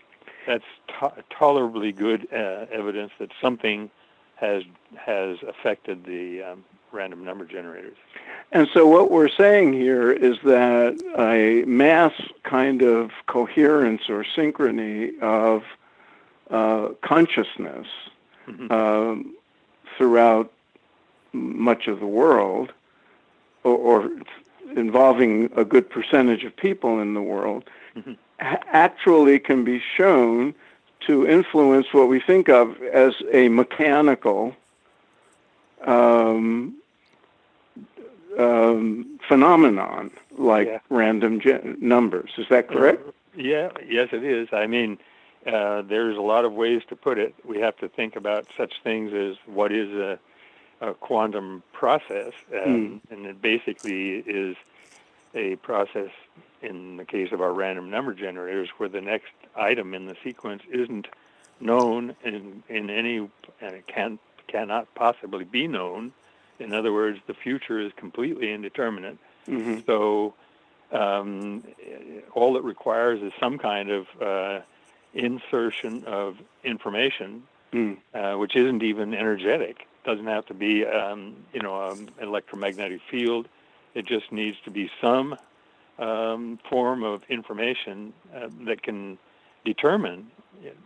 that's 0.48 0.64
to- 1.00 1.24
tolerably 1.30 1.92
good 1.92 2.28
uh, 2.32 2.66
evidence 2.72 3.12
that 3.20 3.32
something 3.42 3.90
has 4.36 4.64
has 4.98 5.38
affected 5.48 6.06
the 6.06 6.44
um, 6.44 6.66
random 6.92 7.24
number 7.24 7.46
generators. 7.46 7.98
And 8.52 8.68
so 8.74 8.88
what 8.88 9.12
we're 9.12 9.30
saying 9.30 9.74
here 9.74 10.12
is 10.12 10.38
that 10.44 11.02
a 11.18 11.68
mass 11.68 12.14
kind 12.44 12.82
of 12.82 13.12
coherence 13.28 14.04
or 14.10 14.24
synchrony 14.24 15.20
of 15.20 15.64
uh, 16.50 16.90
consciousness 17.02 17.88
mm-hmm. 18.48 18.72
um, 18.72 19.36
throughout 19.98 20.52
much 21.34 21.88
of 21.88 22.00
the 22.00 22.08
world, 22.08 22.72
or, 23.64 23.76
or, 23.76 24.10
involving 24.76 25.50
a 25.56 25.64
good 25.64 25.90
percentage 25.90 26.44
of 26.44 26.56
people 26.56 27.00
in 27.00 27.14
the 27.14 27.22
world, 27.22 27.64
mm-hmm. 27.96 28.14
actually 28.40 29.40
can 29.40 29.64
be 29.64 29.82
shown 29.96 30.54
to 31.00 31.28
influence 31.28 31.88
what 31.92 32.10
we 32.10 32.20
think 32.20 32.50
of 32.50 32.82
as 32.82 33.14
a 33.32 33.48
mechanical 33.50 34.56
um, 35.84 36.76
um, 38.38 39.20
phenomenon 39.28 40.12
like 40.38 40.68
yeah. 40.68 40.80
random 40.90 41.40
gen- 41.40 41.78
numbers. 41.80 42.32
Is 42.38 42.48
that 42.50 42.68
correct? 42.68 43.02
Yeah, 43.36 43.70
yes, 43.88 44.10
it 44.12 44.24
is. 44.24 44.50
I 44.52 44.68
mean, 44.68 44.98
uh, 45.46 45.82
there's 45.84 46.18
a 46.18 46.22
lot 46.22 46.46
of 46.46 46.54
ways 46.54 46.82
to 46.90 46.96
put 46.96 47.18
it. 47.18 47.36
We 47.44 47.60
have 47.60 47.78
to 47.78 47.90
think 47.90 48.16
about 48.16 48.48
such 48.58 48.82
things 48.84 49.14
as 49.14 49.36
what 49.46 49.72
is 49.72 49.92
a, 49.92 50.20
a 50.82 50.94
quantum 50.94 51.64
process, 51.74 52.34
um, 52.54 53.02
mm. 53.10 53.12
and 53.12 53.26
it 53.26 53.42
basically 53.42 54.18
is 54.20 54.56
a 55.34 55.58
process 55.58 56.10
in 56.62 56.98
the 56.98 57.06
case 57.06 57.32
of 57.32 57.42
our 57.42 57.54
random 57.54 57.90
number 57.90 58.14
generators 58.14 58.70
where 58.78 58.90
the 58.90 59.02
next 59.02 59.34
item 59.56 59.94
in 59.94 60.06
the 60.06 60.16
sequence 60.24 60.64
isn't 60.72 61.08
known 61.60 62.16
in, 62.24 62.64
in 62.70 62.90
any, 62.90 63.18
and 63.18 63.32
it 63.62 63.86
can, 63.88 64.18
cannot 64.48 64.94
possibly 64.96 65.44
be 65.44 65.68
known 65.68 66.14
in 66.60 66.74
other 66.74 66.94
words, 66.94 67.20
the 67.28 67.34
future 67.34 67.80
is 67.80 67.92
completely 67.96 68.52
indeterminate. 68.52 69.18
Mm-hmm. 69.48 69.80
So 69.86 70.34
um, 70.92 71.64
all 72.34 72.58
it 72.58 72.64
requires 72.64 73.22
is 73.22 73.34
some 73.40 73.58
kind 73.58 73.90
of 73.92 74.08
uh, 74.22 74.60
insertion 75.14 76.04
of 76.06 76.38
information, 76.64 77.44
mm. 77.74 77.98
uh, 78.14 78.38
which 78.38 78.56
isn't 78.56 78.84
even 78.84 79.14
energetic. 79.14 79.82
It 79.82 80.08
doesn't 80.10 80.28
have 80.28 80.46
to 80.48 80.54
be, 80.54 80.86
um, 80.86 81.36
you 81.54 81.62
know, 81.62 81.90
an 81.90 82.10
electromagnetic 82.22 83.02
field. 83.10 83.48
It 83.94 84.06
just 84.06 84.32
needs 84.32 84.58
to 84.66 84.72
be 84.72 84.90
some 85.02 85.38
um, 86.00 86.60
form 86.70 87.04
of 87.04 87.24
information 87.30 88.14
uh, 88.34 88.48
that 88.66 88.84
can 88.84 89.18
determine 89.64 90.32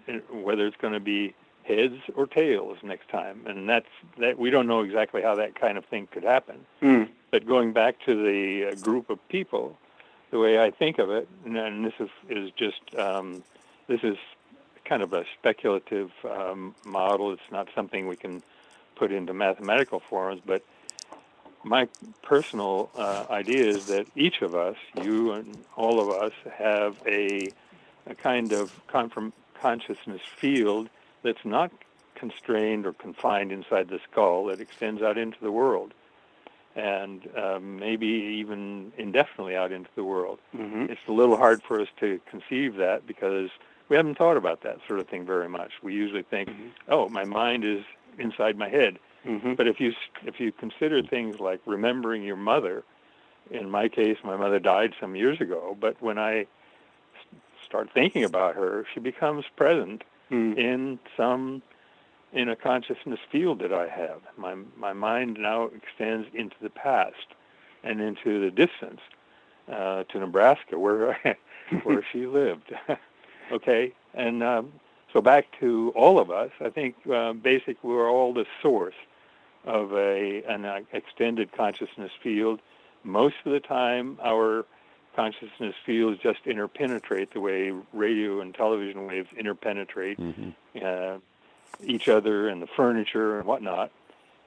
uh, 0.08 0.14
whether 0.32 0.66
it's 0.66 0.78
going 0.78 0.94
to 0.94 1.00
be 1.00 1.36
heads 1.64 1.98
or 2.16 2.28
tails 2.28 2.78
next 2.84 3.10
time, 3.10 3.44
and 3.46 3.70
that's 3.70 3.90
that. 4.18 4.38
We 4.38 4.50
don't 4.50 4.68
know 4.68 4.82
exactly 4.82 5.22
how 5.22 5.36
that 5.36 5.56
kind 5.56 5.78
of 5.78 5.86
thing 5.86 6.08
could 6.08 6.24
happen. 6.24 6.66
Mm. 6.82 7.10
But 7.32 7.46
going 7.46 7.74
back 7.74 8.00
to 8.06 8.16
the 8.16 8.72
uh, 8.72 8.76
group 8.76 9.10
of 9.10 9.26
people, 9.30 9.78
the 10.32 10.40
way 10.40 10.60
I 10.60 10.72
think 10.72 10.98
of 10.98 11.12
it, 11.12 11.28
and 11.46 11.86
this 11.86 11.94
is 12.00 12.10
is 12.30 12.52
just 12.52 12.96
um, 12.98 13.44
this 13.88 14.04
is 14.04 14.18
kind 14.86 15.04
of 15.04 15.14
a 15.14 15.26
speculative 15.38 16.12
um, 16.28 16.74
model. 16.86 17.32
It's 17.32 17.52
not 17.52 17.68
something 17.76 18.08
we 18.08 18.16
can 18.16 18.42
put 18.96 19.12
into 19.12 19.34
mathematical 19.34 20.00
forms, 20.00 20.42
but 20.44 20.64
my 21.64 21.88
personal 22.22 22.90
uh, 22.96 23.26
idea 23.30 23.66
is 23.66 23.86
that 23.88 24.08
each 24.16 24.42
of 24.42 24.56
us, 24.56 24.78
you 25.04 25.34
and 25.34 25.58
all 25.76 26.00
of 26.00 26.10
us, 26.10 26.34
have 26.58 26.98
a, 27.06 27.50
a 28.08 28.16
kind 28.16 28.52
of 28.54 28.88
confirm, 28.88 29.34
consciousness 29.54 30.22
field 30.38 30.90
that's 31.24 31.46
not 31.46 31.72
constrained 32.16 32.86
or 32.86 32.94
confined 32.94 33.52
inside 33.52 33.90
the 33.90 34.00
skull, 34.12 34.46
that 34.46 34.60
extends 34.60 35.02
out 35.02 35.18
into 35.18 35.38
the 35.42 35.52
world 35.52 35.94
and 36.76 37.28
um, 37.38 37.78
maybe 37.80 38.08
even 38.08 38.92
indefinitely 38.98 39.56
out 39.56 39.72
into 39.72 39.90
the 39.96 40.04
world. 40.04 40.40
Mm-hmm. 40.56 40.86
It's 40.90 41.02
a 41.08 41.12
little 41.12 41.38
hard 41.38 41.62
for 41.64 41.82
us 41.82 41.88
to 42.00 42.20
conceive 42.30 42.76
that 42.76 43.08
because 43.08 43.50
we 43.90 43.96
haven't 43.96 44.18
thought 44.18 44.38
about 44.38 44.62
that 44.62 44.78
sort 44.88 45.00
of 45.00 45.08
thing 45.08 45.26
very 45.26 45.50
much. 45.50 45.72
We 45.82 45.94
usually 45.94 46.24
think, 46.24 46.50
mm-hmm. 46.50 46.68
"Oh, 46.88 47.10
my 47.10 47.26
mind 47.26 47.66
is 47.66 47.84
inside 48.18 48.58
my 48.58 48.70
head." 48.70 49.00
Mm-hmm. 49.26 49.56
But 49.56 49.68
if 49.68 49.80
you 49.80 49.94
if 50.24 50.40
you 50.40 50.52
consider 50.52 51.02
things 51.02 51.40
like 51.40 51.60
remembering 51.66 52.24
your 52.24 52.38
mother, 52.38 52.84
in 53.50 53.70
my 53.70 53.90
case, 53.90 54.18
my 54.24 54.38
mother 54.38 54.60
died 54.60 54.94
some 55.00 55.16
years 55.16 55.42
ago. 55.42 55.76
But 55.80 56.02
when 56.02 56.20
I 56.20 56.46
start 57.66 57.90
thinking 57.94 58.24
about 58.24 58.56
her, 58.56 58.86
she 58.94 59.00
becomes 59.00 59.46
present 59.56 60.04
mm. 60.32 60.58
in 60.58 61.00
some 61.18 61.62
in 62.32 62.50
a 62.50 62.56
consciousness 62.56 63.20
field 63.32 63.60
that 63.60 63.74
I 63.74 63.88
have. 63.88 64.22
My 64.38 64.56
my 64.78 64.94
mind 64.94 65.38
now 65.40 65.66
extends 65.66 66.28
into 66.34 66.56
the 66.62 66.70
past 66.70 67.16
and 67.84 68.02
into 68.02 68.40
the 68.40 68.52
distance 68.52 69.02
uh, 69.72 70.04
to 70.04 70.20
Nebraska, 70.20 70.78
where 70.78 71.18
where 71.84 72.06
she 72.12 72.28
lived. 72.28 72.74
okay, 73.52 73.94
and 74.14 74.44
um, 74.44 74.74
so 75.14 75.22
back 75.22 75.48
to 75.60 75.92
all 75.96 76.20
of 76.20 76.32
us. 76.32 76.52
I 76.60 76.70
think 76.70 76.96
uh, 77.12 77.34
basically 77.34 77.90
we're 77.90 78.10
all 78.10 78.34
the 78.34 78.46
source 78.62 78.96
of 79.66 79.94
a 79.94 80.44
an 80.48 80.66
uh, 80.66 80.80
extended 80.94 81.52
consciousness 81.52 82.12
field. 82.22 82.62
Most 83.04 83.36
of 83.46 83.54
the 83.54 83.60
time, 83.60 84.18
our 84.22 84.66
consciousness 85.16 85.76
fields 85.86 86.20
just 86.22 86.40
interpenetrate 86.46 87.34
the 87.34 87.40
way 87.40 87.74
radio 87.94 88.42
and 88.42 88.54
television 88.54 89.06
waves 89.06 89.28
interpenetrate 89.38 90.20
mm-hmm. 90.20 90.50
uh, 90.84 91.18
each 91.84 92.08
other 92.08 92.48
and 92.50 92.62
the 92.62 92.68
furniture 92.76 93.40
and 93.40 93.48
whatnot 93.48 93.92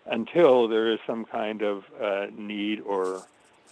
until 0.07 0.69
there 0.69 0.93
is 0.93 0.99
some 1.07 1.25
kind 1.25 1.63
of 1.63 1.85
uh, 2.01 2.27
need 2.37 2.81
or 2.81 3.23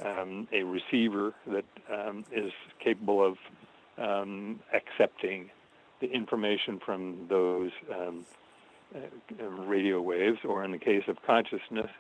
um, 0.05 0.49
a 0.53 0.63
receiver 0.63 1.35
that 1.47 1.65
um, 1.93 2.25
is 2.33 2.53
capable 2.79 3.25
of 3.25 3.39
um, 3.99 4.61
accepting 4.73 5.51
the 6.01 6.11
information 6.11 6.81
from 6.85 7.27
those 7.29 7.71
um, 7.95 8.25
radio 9.39 10.01
waves, 10.01 10.39
or 10.45 10.65
in 10.65 10.73
the 10.73 10.79
case 10.79 11.05
of 11.09 11.23
consciousness, 11.23 11.91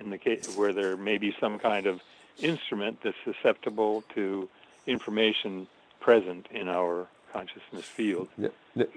in 0.00 0.10
the 0.10 0.18
case 0.18 0.56
where 0.56 0.72
there 0.72 0.96
may 0.96 1.18
be 1.18 1.34
some 1.38 1.58
kind 1.58 1.86
of 1.86 2.00
instrument 2.38 2.98
that's 3.02 3.16
susceptible 3.24 4.02
to 4.14 4.48
information 4.86 5.66
present 6.00 6.46
in 6.50 6.68
our 6.68 7.06
consciousness 7.32 7.84
field. 7.84 8.28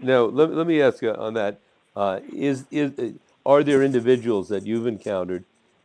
Now, 0.02 0.24
let, 0.24 0.54
let 0.54 0.68
me 0.68 0.82
ask 0.82 1.02
you 1.02 1.12
on 1.12 1.34
that. 1.34 1.60
Uh, 1.96 2.22
is, 2.32 2.66
is, 2.72 3.14
are 3.46 3.64
there 3.64 3.84
individuals 3.84 4.50
that 4.50 4.66
you've 4.66 4.88
encountered 4.88 5.44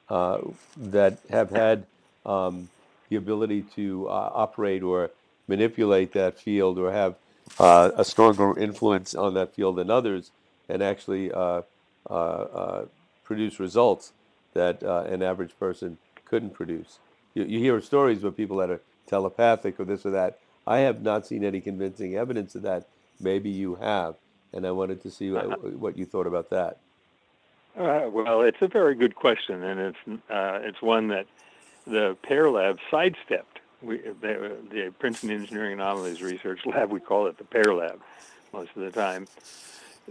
uh, 0.09 0.39
that 0.77 1.19
have 1.29 1.51
had 1.51 1.85
um, 2.25 2.71
the 3.09 3.17
ability 3.17 3.63
to 3.77 4.09
uh, 4.09 4.31
operate 4.33 4.83
or 4.83 5.11
manipulate 5.49 6.13
that 6.13 6.39
field 6.39 6.79
or 6.79 6.93
have 6.93 7.17
uh, 7.59 7.91
a 7.97 8.05
stronger 8.05 8.59
influence 8.59 9.15
on 9.15 9.35
that 9.35 9.55
field 9.55 9.77
than 9.77 9.91
others 9.91 10.31
and 10.69 10.83
actually 10.83 11.33
uh, 11.33 11.63
uh, 12.09 12.85
produce 13.25 13.59
results 13.61 14.13
that 14.55 14.83
an 14.83 15.23
average 15.23 15.59
person 15.59 15.99
couldn't 16.25 16.51
produce? 16.51 16.99
you, 17.39 17.45
you 17.45 17.59
hear 17.59 17.81
stories 17.81 18.25
of 18.25 18.37
people 18.37 18.57
that 18.59 18.71
are 18.71 18.81
telepathic 19.07 19.79
or 19.79 19.85
this 19.85 20.05
or 20.05 20.11
that. 20.11 20.39
I 20.67 20.79
have 20.79 21.03
not 21.03 21.27
seen 21.27 21.45
any 21.45 21.61
convincing 21.61 22.17
evidence 22.17 22.55
of 22.55 22.63
that. 22.63 22.87
Maybe 23.21 23.51
you 23.51 23.77
have, 23.77 24.17
and 24.53 24.67
I 24.67 24.71
wanted 24.71 25.03
to 25.03 25.11
see 25.11 25.35
uh, 25.35 25.43
what 25.57 25.97
you 25.97 26.05
thought 26.05 26.27
about 26.27 26.51
that. 26.51 26.79
Uh, 27.77 28.09
well, 28.11 28.43
it's 28.43 28.61
a 28.61 28.69
very 28.69 28.95
good 28.95 29.15
question, 29.15 29.63
and 29.63 29.81
it's 29.81 30.23
uh, 30.31 30.59
it's 30.63 30.83
one 30.83 31.09
that 31.09 31.27
the 31.87 32.17
Pear 32.23 32.51
Lab 32.51 32.79
sidestepped. 32.91 33.61
We, 33.81 33.99
the, 33.99 34.57
the 34.71 34.93
Princeton 34.99 35.31
Engineering 35.31 35.75
Anomalies 35.75 36.21
Research 36.21 36.67
Lab, 36.67 36.91
we 36.91 36.99
call 36.99 37.29
it 37.29 37.39
the 37.39 37.45
Pear 37.45 37.73
Lab 37.75 38.01
most 38.53 38.71
of 38.75 38.83
the 38.83 38.91
time. 38.91 39.27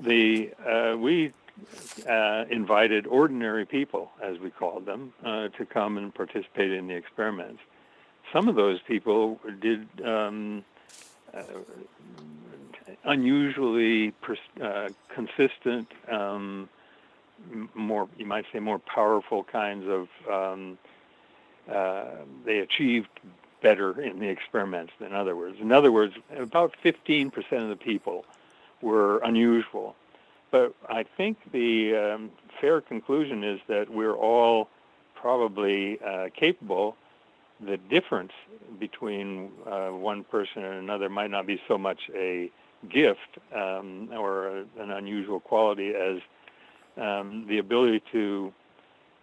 The 0.02 0.52
uh, 0.66 0.98
we 0.98 1.34
uh, 2.08 2.46
invited 2.50 3.08
ordinary 3.08 3.66
people, 3.66 4.12
as 4.22 4.38
we 4.40 4.50
called 4.50 4.86
them, 4.86 5.14
uh, 5.24 5.50
to 5.50 5.66
come 5.66 5.98
and 5.98 6.14
participate 6.14 6.72
in 6.72 6.88
the 6.88 6.96
experiments. 6.96 7.62
Some 8.32 8.48
of 8.48 8.56
those 8.56 8.80
people 8.82 9.40
did 9.60 9.88
um, 10.06 10.64
uh, 11.34 11.42
unusually 13.06 14.12
pers- 14.22 14.62
uh, 14.62 14.90
consistent, 15.10 15.92
um, 16.10 16.70
more 17.74 18.08
you 18.18 18.26
might 18.26 18.46
say 18.52 18.60
more 18.60 18.80
powerful 18.80 19.44
kinds 19.44 19.86
of. 19.88 20.08
Um, 20.32 20.78
uh, 21.70 22.06
they 22.46 22.60
achieved 22.60 23.10
better 23.62 24.00
in 24.00 24.20
the 24.20 24.30
experiments 24.30 24.94
than 25.00 25.14
other 25.14 25.36
words. 25.36 25.58
In 25.60 25.72
other 25.74 25.92
words, 25.92 26.14
about 26.38 26.76
15% 26.84 27.34
of 27.52 27.70
the 27.70 27.76
people 27.76 28.26
were 28.82 29.20
unusual. 29.20 29.96
But 30.52 30.74
I 30.90 31.04
think 31.04 31.38
the 31.52 31.96
um, 31.96 32.32
fair 32.62 32.82
conclusion 32.82 33.44
is 33.44 33.60
that 33.68 33.90
we're 33.90 34.16
all 34.16 34.70
probably 35.16 36.00
uh, 36.02 36.28
capable. 36.36 36.96
The 37.60 37.78
difference 37.78 38.32
between 38.80 39.52
uh, 39.66 39.90
one 39.90 40.24
person 40.24 40.64
and 40.64 40.76
another 40.76 41.10
might 41.10 41.32
not 41.32 41.48
be 41.48 41.62
so 41.68 41.78
much 41.78 42.10
a 42.14 42.52
gift 42.88 43.40
um, 43.54 44.10
or 44.14 44.48
a, 44.48 44.66
an 44.80 44.92
unusual 44.92 45.40
quality 45.40 45.94
as 45.96 46.20
um, 46.98 47.46
the 47.48 47.58
ability 47.58 48.04
to 48.12 48.54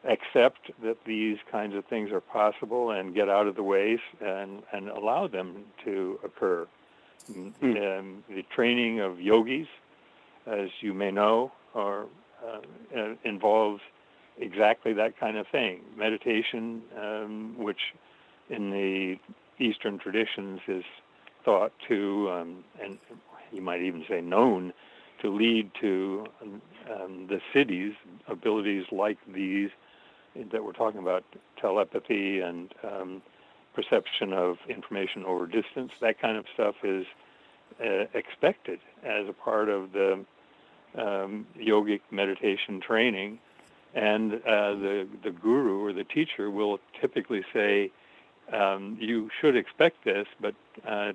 accept 0.07 0.71
that 0.83 0.99
these 1.07 1.39
kinds 1.51 1.75
of 1.75 1.85
things 1.87 2.11
are 2.11 2.21
possible 2.21 2.91
and 2.91 3.15
get 3.15 3.29
out 3.29 3.47
of 3.47 3.55
the 3.57 3.63
ways 3.63 4.01
and, 4.21 4.63
and 4.73 4.89
allow 4.89 5.27
them 5.27 5.65
to 5.85 6.19
occur. 6.25 6.67
Mm. 7.33 7.99
Um, 7.99 8.25
the 8.29 8.43
training 8.55 9.01
of 9.01 9.21
yogis, 9.21 9.67
as 10.47 10.69
you 10.81 10.93
may 10.93 11.11
know, 11.11 11.53
are, 11.75 12.05
uh, 12.45 12.61
uh, 12.97 13.15
involves 13.25 13.81
exactly 14.39 14.93
that 14.93 15.19
kind 15.19 15.37
of 15.37 15.47
thing. 15.49 15.81
Meditation, 15.97 16.83
um, 16.99 17.55
which 17.57 17.95
in 18.51 18.71
the 18.71 19.17
Eastern 19.59 19.99
traditions 19.99 20.61
is 20.69 20.85
thought 21.45 21.73
to, 21.89 22.31
um, 22.31 22.65
and 22.83 22.99
you 23.53 23.63
might 23.63 23.83
even 23.83 24.05
say 24.09 24.21
known, 24.21 24.73
to 25.23 25.35
lead 25.35 25.71
to 25.81 26.27
um, 26.43 27.27
the 27.29 27.41
siddhis, 27.55 27.95
abilities 28.29 28.85
like 28.93 29.19
these 29.33 29.71
that 30.53 30.65
we're 30.65 30.73
talking 30.73 31.01
about, 31.01 31.25
telepathy 31.61 32.41
and 32.41 32.75
um, 32.83 33.23
perception 33.75 34.33
of 34.33 34.59
information 34.69 35.25
over 35.25 35.47
distance, 35.47 35.93
that 36.01 36.21
kind 36.21 36.37
of 36.37 36.47
stuff 36.55 36.77
is 36.83 37.07
uh, 37.81 38.05
expected 38.15 38.81
as 39.03 39.29
a 39.29 39.33
part 39.33 39.69
of 39.69 39.93
the 39.93 40.25
um, 40.97 41.47
yogic 41.59 42.01
meditation 42.11 42.81
training. 42.81 43.39
And 43.95 44.35
uh, 44.35 44.75
the, 44.75 45.09
the 45.23 45.31
guru 45.31 45.85
or 45.85 45.93
the 45.93 46.05
teacher 46.05 46.51
will 46.51 46.81
typically 47.01 47.45
say, 47.53 47.91
um, 48.53 48.97
you 49.01 49.31
should 49.41 49.57
expect 49.57 50.05
this, 50.05 50.27
but 50.41 50.55
uh, 50.87 51.13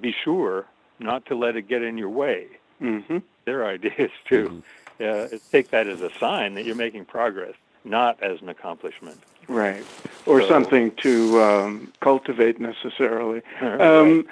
be 0.00 0.14
sure 0.24 0.66
not 0.98 1.26
to 1.26 1.34
let 1.34 1.56
it 1.56 1.68
get 1.68 1.82
in 1.82 1.98
your 1.98 2.08
way. 2.08 2.46
Mm-hmm. 2.80 3.18
Their 3.44 3.66
idea 3.74 3.92
is 3.98 4.10
to 4.28 4.62
mm-hmm. 5.00 5.34
uh, 5.34 5.38
take 5.52 5.70
that 5.70 5.86
as 5.86 6.00
a 6.00 6.10
sign 6.18 6.54
that 6.54 6.64
you're 6.64 6.74
making 6.74 7.04
progress 7.04 7.54
not 7.84 8.22
as 8.22 8.40
an 8.42 8.48
accomplishment. 8.48 9.18
Right. 9.48 9.84
Or 10.26 10.42
so, 10.42 10.48
something 10.48 10.90
to 10.96 11.42
um, 11.42 11.92
cultivate 12.00 12.60
necessarily. 12.60 13.42
Right. 13.60 13.80
Um, 13.80 14.26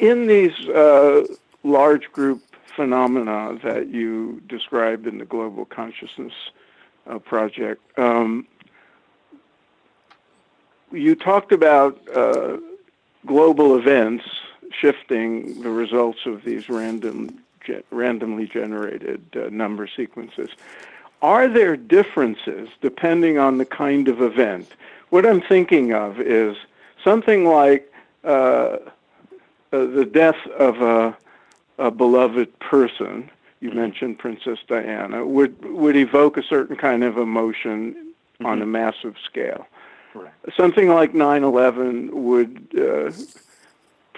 in 0.00 0.26
these 0.26 0.58
uh, 0.68 1.26
large 1.62 2.10
group 2.12 2.42
phenomena 2.76 3.58
that 3.62 3.88
you 3.88 4.40
described 4.48 5.06
in 5.06 5.18
the 5.18 5.24
Global 5.24 5.64
Consciousness 5.64 6.32
uh, 7.06 7.18
Project, 7.18 7.82
um, 7.98 8.46
you 10.92 11.14
talked 11.14 11.52
about 11.52 12.00
uh, 12.14 12.58
global 13.26 13.76
events 13.76 14.24
shifting 14.72 15.62
the 15.62 15.70
results 15.70 16.20
of 16.26 16.44
these 16.44 16.68
random, 16.68 17.40
ge- 17.64 17.82
randomly 17.90 18.46
generated 18.46 19.24
uh, 19.36 19.48
number 19.50 19.88
sequences. 19.88 20.50
Are 21.22 21.48
there 21.48 21.76
differences 21.76 22.68
depending 22.80 23.38
on 23.38 23.58
the 23.58 23.66
kind 23.66 24.08
of 24.08 24.22
event? 24.22 24.72
What 25.10 25.26
I'm 25.26 25.42
thinking 25.42 25.92
of 25.92 26.20
is 26.20 26.56
something 27.04 27.44
like 27.44 27.92
uh, 28.24 28.28
uh, 29.72 29.84
the 29.86 30.08
death 30.10 30.46
of 30.58 30.80
a, 30.80 31.16
a 31.78 31.90
beloved 31.90 32.58
person. 32.60 33.30
You 33.60 33.72
mentioned 33.72 34.18
Princess 34.18 34.58
Diana 34.66 35.26
would 35.26 35.62
would 35.64 35.96
evoke 35.96 36.36
a 36.38 36.42
certain 36.42 36.76
kind 36.76 37.04
of 37.04 37.18
emotion 37.18 37.92
mm-hmm. 37.92 38.46
on 38.46 38.62
a 38.62 38.66
massive 38.66 39.16
scale. 39.24 39.66
Something 40.56 40.88
like 40.88 41.12
9/11 41.12 42.10
would 42.10 42.68
uh, 42.76 43.12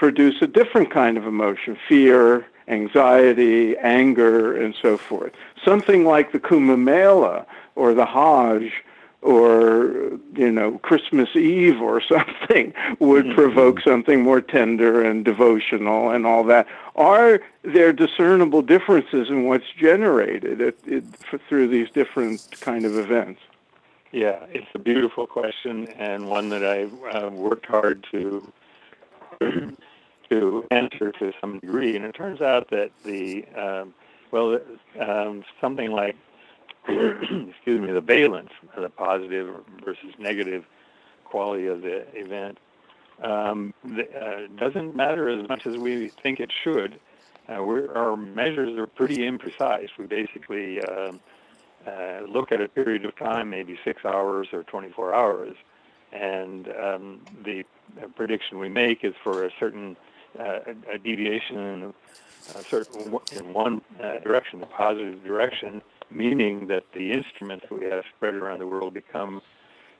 produce 0.03 0.43
a 0.43 0.49
different 0.49 0.91
kind 0.91 1.17
of 1.17 1.29
emotion: 1.29 1.79
fear, 1.89 2.45
anxiety, 2.67 3.77
anger, 3.79 4.53
and 4.61 4.75
so 4.83 4.97
forth. 4.97 5.31
Something 5.65 6.05
like 6.05 6.33
the 6.33 6.41
Kumbh 6.41 6.77
Mela 6.77 7.47
or 7.77 7.95
the 7.95 8.05
Hajj 8.05 8.73
or 9.21 10.19
you 10.35 10.51
know 10.51 10.79
Christmas 10.79 11.29
Eve 11.37 11.81
or 11.81 12.01
something 12.15 12.75
would 12.99 13.27
mm-hmm. 13.27 13.35
provoke 13.37 13.81
something 13.81 14.23
more 14.23 14.41
tender 14.41 15.05
and 15.05 15.25
devotional 15.25 16.11
and 16.11 16.27
all 16.27 16.43
that. 16.43 16.67
Are 16.97 17.41
there 17.63 17.93
discernible 17.93 18.63
differences 18.63 19.29
in 19.29 19.45
what's 19.45 19.71
generated 19.79 20.61
it, 20.61 20.81
it, 20.85 21.05
for, 21.31 21.39
through 21.49 21.69
these 21.69 21.91
different 21.91 22.45
kind 22.61 22.85
of 22.85 22.99
events? 22.99 23.41
Yeah, 24.11 24.47
it's 24.51 24.67
a 24.75 24.81
beautiful 24.81 25.29
question 25.29 25.87
and 25.97 26.29
one 26.29 26.49
that 26.49 26.65
I've 26.65 26.93
uh, 27.15 27.31
worked 27.31 27.67
hard 27.67 28.05
to 28.11 28.53
to 30.33 30.67
answer 30.71 31.13
to 31.13 31.33
some 31.41 31.59
degree. 31.59 31.95
And 31.97 32.05
it 32.05 32.13
turns 32.13 32.41
out 32.41 32.71
that 32.71 32.91
the, 33.05 33.45
um, 33.57 33.95
well, 34.31 34.59
um, 34.99 35.45
something 35.61 35.91
like, 35.91 36.17
excuse 36.89 37.81
me, 37.81 37.93
the 37.93 38.01
valence, 38.01 38.51
the 38.77 38.89
positive 38.89 39.55
versus 39.85 40.15
negative 40.19 40.65
quality 41.25 41.67
of 41.67 41.83
the 41.83 42.07
event, 42.15 42.59
um, 43.23 43.75
the, 43.85 44.09
uh, 44.19 44.47
doesn't 44.59 44.97
matter 44.97 45.29
as 45.29 45.49
much 45.49 45.67
as 45.67 45.77
we 45.77 46.09
think 46.23 46.41
it 46.41 46.51
should. 46.65 46.99
Uh, 47.49 47.55
our 47.55 48.17
measures 48.17 48.79
are 48.79 48.87
pretty 48.87 49.19
imprecise. 49.19 49.89
We 49.99 50.07
basically 50.07 50.81
uh, 50.81 51.13
uh, 51.87 52.21
look 52.29 52.53
at 52.53 52.61
a 52.61 52.69
period 52.69 53.05
of 53.05 53.17
time, 53.17 53.51
maybe 53.51 53.79
six 53.85 54.05
hours 54.05 54.49
or 54.53 54.63
24 54.63 55.15
hours, 55.15 55.57
and 56.13 56.69
um, 56.69 57.21
the 57.45 57.65
prediction 58.15 58.59
we 58.59 58.69
make 58.69 59.05
is 59.05 59.15
for 59.23 59.45
a 59.45 59.51
certain 59.59 59.97
uh, 60.39 60.61
a 60.93 60.99
deviation 60.99 61.59
in 61.59 61.95
a 62.57 62.63
certain 62.65 63.21
in 63.37 63.53
one 63.53 63.83
uh, 64.03 64.19
direction, 64.19 64.63
a 64.63 64.67
positive 64.67 65.23
direction, 65.25 65.83
meaning 66.11 66.67
that 66.69 66.85
the 66.95 67.13
instruments 67.13 67.67
we 67.71 67.85
have 67.87 68.05
spread 68.17 68.35
around 68.35 68.59
the 68.59 68.67
world 68.67 68.95
become 68.95 69.43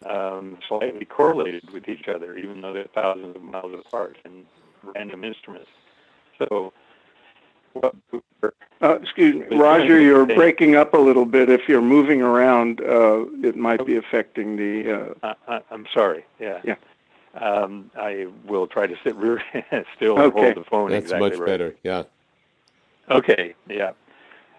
um, 0.09 0.59
slightly 0.69 1.05
correlated 1.05 1.71
with 1.71 1.89
each 1.89 2.09
other, 2.09 2.37
even 2.37 2.61
though 2.61 2.73
they're 2.73 2.89
thousands 2.95 3.37
of 3.37 3.43
miles 3.43 3.73
apart 3.75 4.17
and 4.25 4.45
random 4.83 5.25
instruments. 5.25 5.69
So, 6.39 6.73
what, 7.75 7.95
uh, 8.83 8.99
excuse 9.01 9.49
me, 9.49 9.57
Roger, 9.57 10.01
you're 10.01 10.27
breaking 10.27 10.75
up 10.75 10.95
a 10.95 10.99
little 10.99 11.25
bit. 11.25 11.49
If 11.49 11.69
you're 11.69 11.81
moving 11.81 12.21
around, 12.21 12.81
uh, 12.81 13.27
it 13.43 13.57
might 13.57 13.87
be 13.87 13.97
affecting 13.97 14.57
the. 14.57 15.15
Uh... 15.23 15.35
I, 15.47 15.61
am 15.71 15.87
sorry. 15.95 16.25
Yeah. 16.41 16.61
Yeah. 16.65 16.75
Um, 17.35 17.91
I 17.97 18.27
will 18.47 18.67
try 18.67 18.87
to 18.87 18.95
sit 19.03 19.17
rear 19.17 19.43
still 19.97 20.19
and 20.19 20.33
okay. 20.33 20.41
hold 20.41 20.57
the 20.57 20.65
phone. 20.69 20.91
That's 20.91 21.05
exactly 21.05 21.31
much 21.31 21.39
right. 21.39 21.47
better. 21.47 21.77
Yeah. 21.83 22.03
Okay. 23.11 23.55
Yeah. 23.69 23.93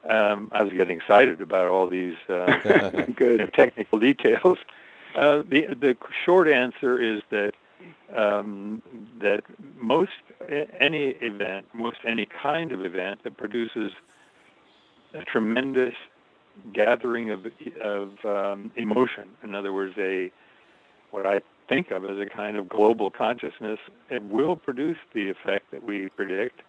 Um, 0.09 0.49
I 0.51 0.63
was 0.63 0.73
getting 0.73 0.97
excited 0.97 1.39
about 1.39 1.69
all 1.69 1.87
these 1.87 2.15
uh, 2.27 3.05
good 3.15 3.53
technical 3.53 3.99
details. 3.99 4.57
Uh, 5.15 5.43
the 5.47 5.67
the 5.79 5.95
short 6.25 6.47
answer 6.47 6.99
is 7.01 7.21
that 7.29 7.53
um, 8.15 8.81
that 9.19 9.43
most 9.79 10.11
any 10.79 11.09
event, 11.21 11.67
most 11.73 11.97
any 12.07 12.25
kind 12.25 12.71
of 12.71 12.85
event 12.85 13.23
that 13.23 13.37
produces 13.37 13.91
a 15.13 15.23
tremendous 15.23 15.93
gathering 16.73 17.29
of 17.29 17.45
of 17.81 18.25
um, 18.25 18.71
emotion. 18.75 19.29
In 19.43 19.55
other 19.55 19.71
words, 19.71 19.93
a 19.97 20.31
what 21.11 21.25
I 21.25 21.41
think 21.73 21.91
of 21.91 22.05
as 22.05 22.17
a 22.19 22.25
kind 22.25 22.57
of 22.57 22.69
global 22.69 23.09
consciousness, 23.09 23.79
it 24.09 24.23
will 24.23 24.55
produce 24.55 24.97
the 25.13 25.29
effect 25.29 25.71
that 25.71 25.83
we 25.83 26.09
predict, 26.09 26.61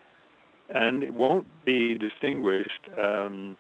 and 0.71 1.03
it 1.03 1.13
won't 1.13 1.47
be 1.65 1.97
distinguished 1.99 2.89
um, 2.99 3.57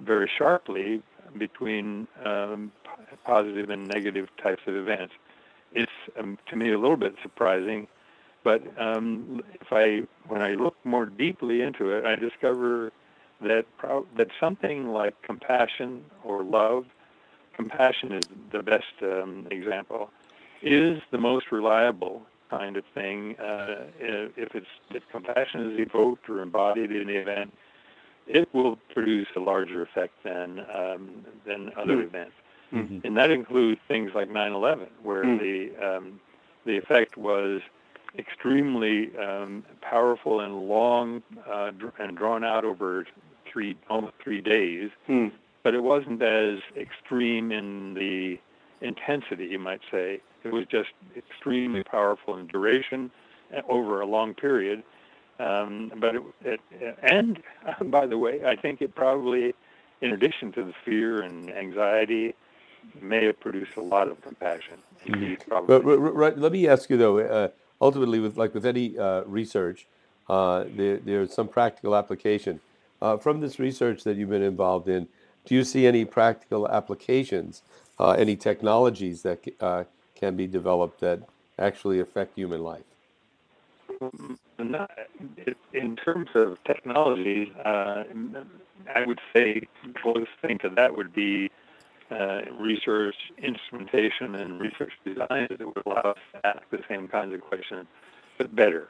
very 0.00 0.30
sharply 0.38 1.02
between 1.36 2.06
um, 2.24 2.70
positive 3.24 3.70
and 3.70 3.88
negative 3.88 4.28
types 4.42 4.62
of 4.66 4.76
events. 4.76 5.12
It's 5.72 5.90
um, 6.18 6.38
to 6.48 6.56
me 6.56 6.72
a 6.72 6.78
little 6.78 6.96
bit 6.96 7.16
surprising, 7.22 7.88
but 8.44 8.62
um, 8.80 9.42
if 9.54 9.72
I 9.72 10.02
when 10.28 10.40
I 10.40 10.54
look 10.54 10.76
more 10.84 11.06
deeply 11.06 11.62
into 11.62 11.90
it, 11.90 12.04
I 12.04 12.14
discover 12.14 12.92
that 13.40 13.64
pro- 13.76 14.06
that 14.16 14.28
something 14.38 14.88
like 14.88 15.20
compassion 15.22 16.04
or 16.22 16.44
love, 16.44 16.84
compassion 17.54 18.12
is 18.12 18.24
the 18.52 18.62
best 18.62 18.94
um, 19.02 19.48
example, 19.50 20.10
is 20.62 21.00
the 21.10 21.18
most 21.18 21.52
reliable 21.52 22.22
kind 22.50 22.76
of 22.76 22.84
thing. 22.94 23.36
Uh, 23.38 23.84
if 23.98 24.54
it's 24.54 24.66
if 24.90 25.02
compassion 25.10 25.72
is 25.72 25.78
evoked 25.78 26.28
or 26.28 26.42
embodied 26.42 26.92
in 26.92 27.06
the 27.06 27.16
event, 27.16 27.52
it 28.26 28.52
will 28.52 28.76
produce 28.92 29.28
a 29.36 29.40
larger 29.40 29.82
effect 29.82 30.14
than 30.22 30.64
um, 30.74 31.24
than 31.46 31.72
other 31.76 31.94
mm-hmm. 31.94 32.02
events, 32.02 32.34
mm-hmm. 32.72 33.06
and 33.06 33.16
that 33.16 33.30
includes 33.30 33.80
things 33.88 34.12
like 34.14 34.28
9/11, 34.28 34.86
where 35.02 35.24
mm-hmm. 35.24 35.42
the 35.42 35.96
um, 35.96 36.20
the 36.64 36.76
effect 36.76 37.16
was 37.16 37.60
extremely 38.18 39.16
um, 39.18 39.64
powerful 39.80 40.40
and 40.40 40.68
long 40.68 41.22
uh, 41.48 41.70
and 41.98 42.16
drawn 42.16 42.44
out 42.44 42.64
over 42.64 43.06
three 43.50 43.76
almost 43.88 44.14
three 44.22 44.40
days, 44.40 44.90
hmm. 45.06 45.28
but 45.62 45.74
it 45.74 45.82
wasn't 45.82 46.22
as 46.22 46.60
extreme 46.76 47.52
in 47.52 47.94
the 47.94 48.38
intensity, 48.80 49.46
you 49.46 49.58
might 49.58 49.80
say. 49.90 50.20
It 50.46 50.52
was 50.52 50.66
just 50.66 50.90
extremely 51.16 51.82
powerful 51.82 52.36
in 52.36 52.46
duration 52.46 53.10
uh, 53.56 53.62
over 53.68 54.00
a 54.00 54.06
long 54.06 54.34
period. 54.34 54.82
Um, 55.38 55.92
but 55.96 56.14
it, 56.14 56.22
it, 56.44 56.98
and 57.02 57.42
by 57.90 58.06
the 58.06 58.18
way, 58.18 58.44
I 58.44 58.56
think 58.56 58.80
it 58.80 58.94
probably, 58.94 59.54
in 60.00 60.12
addition 60.12 60.52
to 60.52 60.64
the 60.64 60.74
fear 60.84 61.22
and 61.22 61.50
anxiety, 61.50 62.34
may 63.00 63.24
have 63.26 63.38
produced 63.40 63.76
a 63.76 63.82
lot 63.82 64.08
of 64.08 64.20
compassion. 64.22 64.78
Mm-hmm. 65.06 65.66
But, 65.66 65.82
right, 65.82 66.38
let 66.38 66.52
me 66.52 66.66
ask 66.68 66.88
you 66.90 66.96
though. 66.96 67.18
Uh, 67.18 67.48
ultimately, 67.80 68.20
with 68.20 68.36
like 68.36 68.54
with 68.54 68.66
any 68.66 68.98
uh, 68.98 69.22
research, 69.24 69.86
uh, 70.28 70.64
there, 70.76 70.98
there's 70.98 71.32
some 71.32 71.48
practical 71.48 71.94
application. 71.94 72.60
Uh, 73.02 73.16
from 73.16 73.40
this 73.40 73.58
research 73.58 74.04
that 74.04 74.16
you've 74.16 74.30
been 74.30 74.42
involved 74.42 74.88
in, 74.88 75.06
do 75.44 75.54
you 75.54 75.64
see 75.64 75.86
any 75.86 76.04
practical 76.04 76.66
applications, 76.68 77.62
uh, 77.98 78.12
any 78.12 78.36
technologies 78.36 79.22
that 79.22 79.44
uh, 79.60 79.84
can 80.16 80.36
be 80.36 80.46
developed 80.46 81.00
that 81.00 81.20
actually 81.58 82.00
affect 82.00 82.34
human 82.34 82.62
life? 82.62 82.84
Not, 84.58 84.90
in 85.72 85.96
terms 85.96 86.28
of 86.34 86.58
technology, 86.64 87.52
uh, 87.64 88.04
I 88.94 89.06
would 89.06 89.20
say 89.34 89.62
close 90.02 90.26
thing 90.42 90.58
to 90.58 90.70
that 90.70 90.96
would 90.96 91.14
be 91.14 91.50
uh, 92.10 92.42
research 92.58 93.16
instrumentation 93.38 94.34
and 94.34 94.60
research 94.60 94.92
design 95.04 95.48
that 95.50 95.60
would 95.60 95.82
allow 95.86 96.12
us 96.12 96.18
to 96.32 96.46
ask 96.46 96.62
the 96.70 96.80
same 96.88 97.08
kinds 97.08 97.34
of 97.34 97.40
questions, 97.40 97.86
but 98.38 98.54
better 98.54 98.88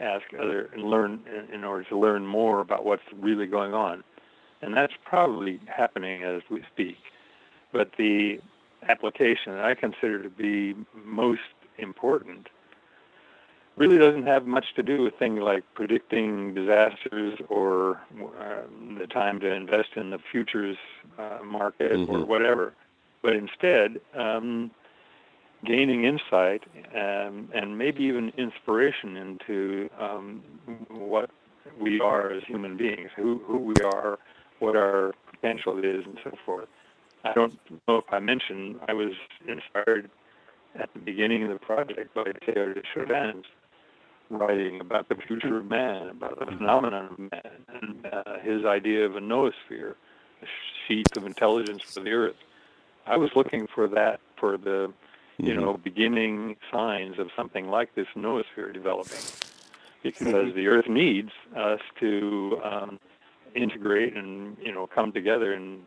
ask 0.00 0.24
other 0.40 0.70
and 0.72 0.82
learn 0.82 1.20
in 1.52 1.64
order 1.64 1.84
to 1.84 1.98
learn 1.98 2.26
more 2.26 2.60
about 2.60 2.84
what's 2.84 3.02
really 3.18 3.46
going 3.46 3.74
on. 3.74 4.02
And 4.62 4.74
that's 4.76 4.94
probably 5.04 5.60
happening 5.66 6.22
as 6.22 6.42
we 6.50 6.62
speak. 6.72 6.96
But 7.72 7.90
the 7.98 8.40
application 8.88 9.52
that 9.52 9.64
I 9.64 9.74
consider 9.74 10.22
to 10.22 10.30
be 10.30 10.74
most 11.04 11.40
important 11.78 12.48
really 13.76 13.98
doesn't 13.98 14.26
have 14.26 14.46
much 14.46 14.66
to 14.76 14.82
do 14.82 15.02
with 15.02 15.14
things 15.18 15.40
like 15.40 15.64
predicting 15.74 16.54
disasters 16.54 17.38
or 17.48 18.00
uh, 18.40 18.62
the 18.98 19.06
time 19.06 19.40
to 19.40 19.52
invest 19.52 19.90
in 19.96 20.10
the 20.10 20.18
futures 20.30 20.76
uh, 21.18 21.38
market 21.44 21.92
mm-hmm. 21.92 22.12
or 22.12 22.24
whatever, 22.24 22.72
but 23.22 23.34
instead 23.34 24.00
um, 24.14 24.70
gaining 25.64 26.04
insight 26.04 26.62
um, 26.94 27.48
and 27.52 27.76
maybe 27.76 28.04
even 28.04 28.32
inspiration 28.36 29.16
into 29.16 29.90
um, 29.98 30.42
what 30.88 31.30
we 31.80 32.00
are 32.00 32.30
as 32.30 32.44
human 32.44 32.76
beings, 32.76 33.10
who, 33.16 33.42
who 33.46 33.58
we 33.58 33.74
are, 33.84 34.18
what 34.60 34.76
our 34.76 35.12
potential 35.30 35.78
is, 35.78 36.04
and 36.04 36.18
so 36.22 36.32
forth. 36.44 36.68
I 37.24 37.32
don't 37.32 37.58
know 37.88 37.96
if 37.96 38.04
I 38.10 38.18
mentioned 38.18 38.80
I 38.88 38.92
was 38.92 39.12
inspired 39.46 40.10
at 40.78 40.92
the 40.92 40.98
beginning 40.98 41.44
of 41.44 41.48
the 41.50 41.58
project 41.58 42.14
by 42.14 42.24
Teilhard 42.24 42.74
de 42.74 42.82
Chardin's 42.92 43.46
writing 44.30 44.80
about 44.80 45.08
the 45.08 45.14
future 45.14 45.58
of 45.58 45.70
man, 45.70 46.08
about 46.08 46.38
the 46.38 46.46
phenomenon 46.46 47.08
of 47.10 47.18
man, 47.18 47.64
and 47.68 48.06
uh, 48.06 48.38
his 48.40 48.64
idea 48.64 49.04
of 49.06 49.16
a 49.16 49.20
noosphere, 49.20 49.94
a 50.42 50.46
sheet 50.86 51.06
of 51.16 51.24
intelligence 51.24 51.82
for 51.82 52.00
the 52.00 52.10
earth. 52.10 52.36
I 53.06 53.16
was 53.16 53.30
looking 53.36 53.66
for 53.66 53.86
that 53.88 54.20
for 54.36 54.56
the 54.56 54.92
you 55.38 55.52
mm-hmm. 55.52 55.60
know, 55.60 55.76
beginning 55.82 56.56
signs 56.70 57.18
of 57.18 57.28
something 57.36 57.68
like 57.68 57.94
this 57.94 58.06
noosphere 58.16 58.72
developing, 58.72 59.18
because 60.02 60.54
the 60.54 60.68
Earth 60.68 60.88
needs 60.88 61.30
us 61.56 61.80
to 62.00 62.60
um, 62.62 63.00
integrate 63.54 64.16
and 64.16 64.56
you 64.62 64.72
know 64.72 64.86
come 64.86 65.12
together 65.12 65.52
and 65.52 65.82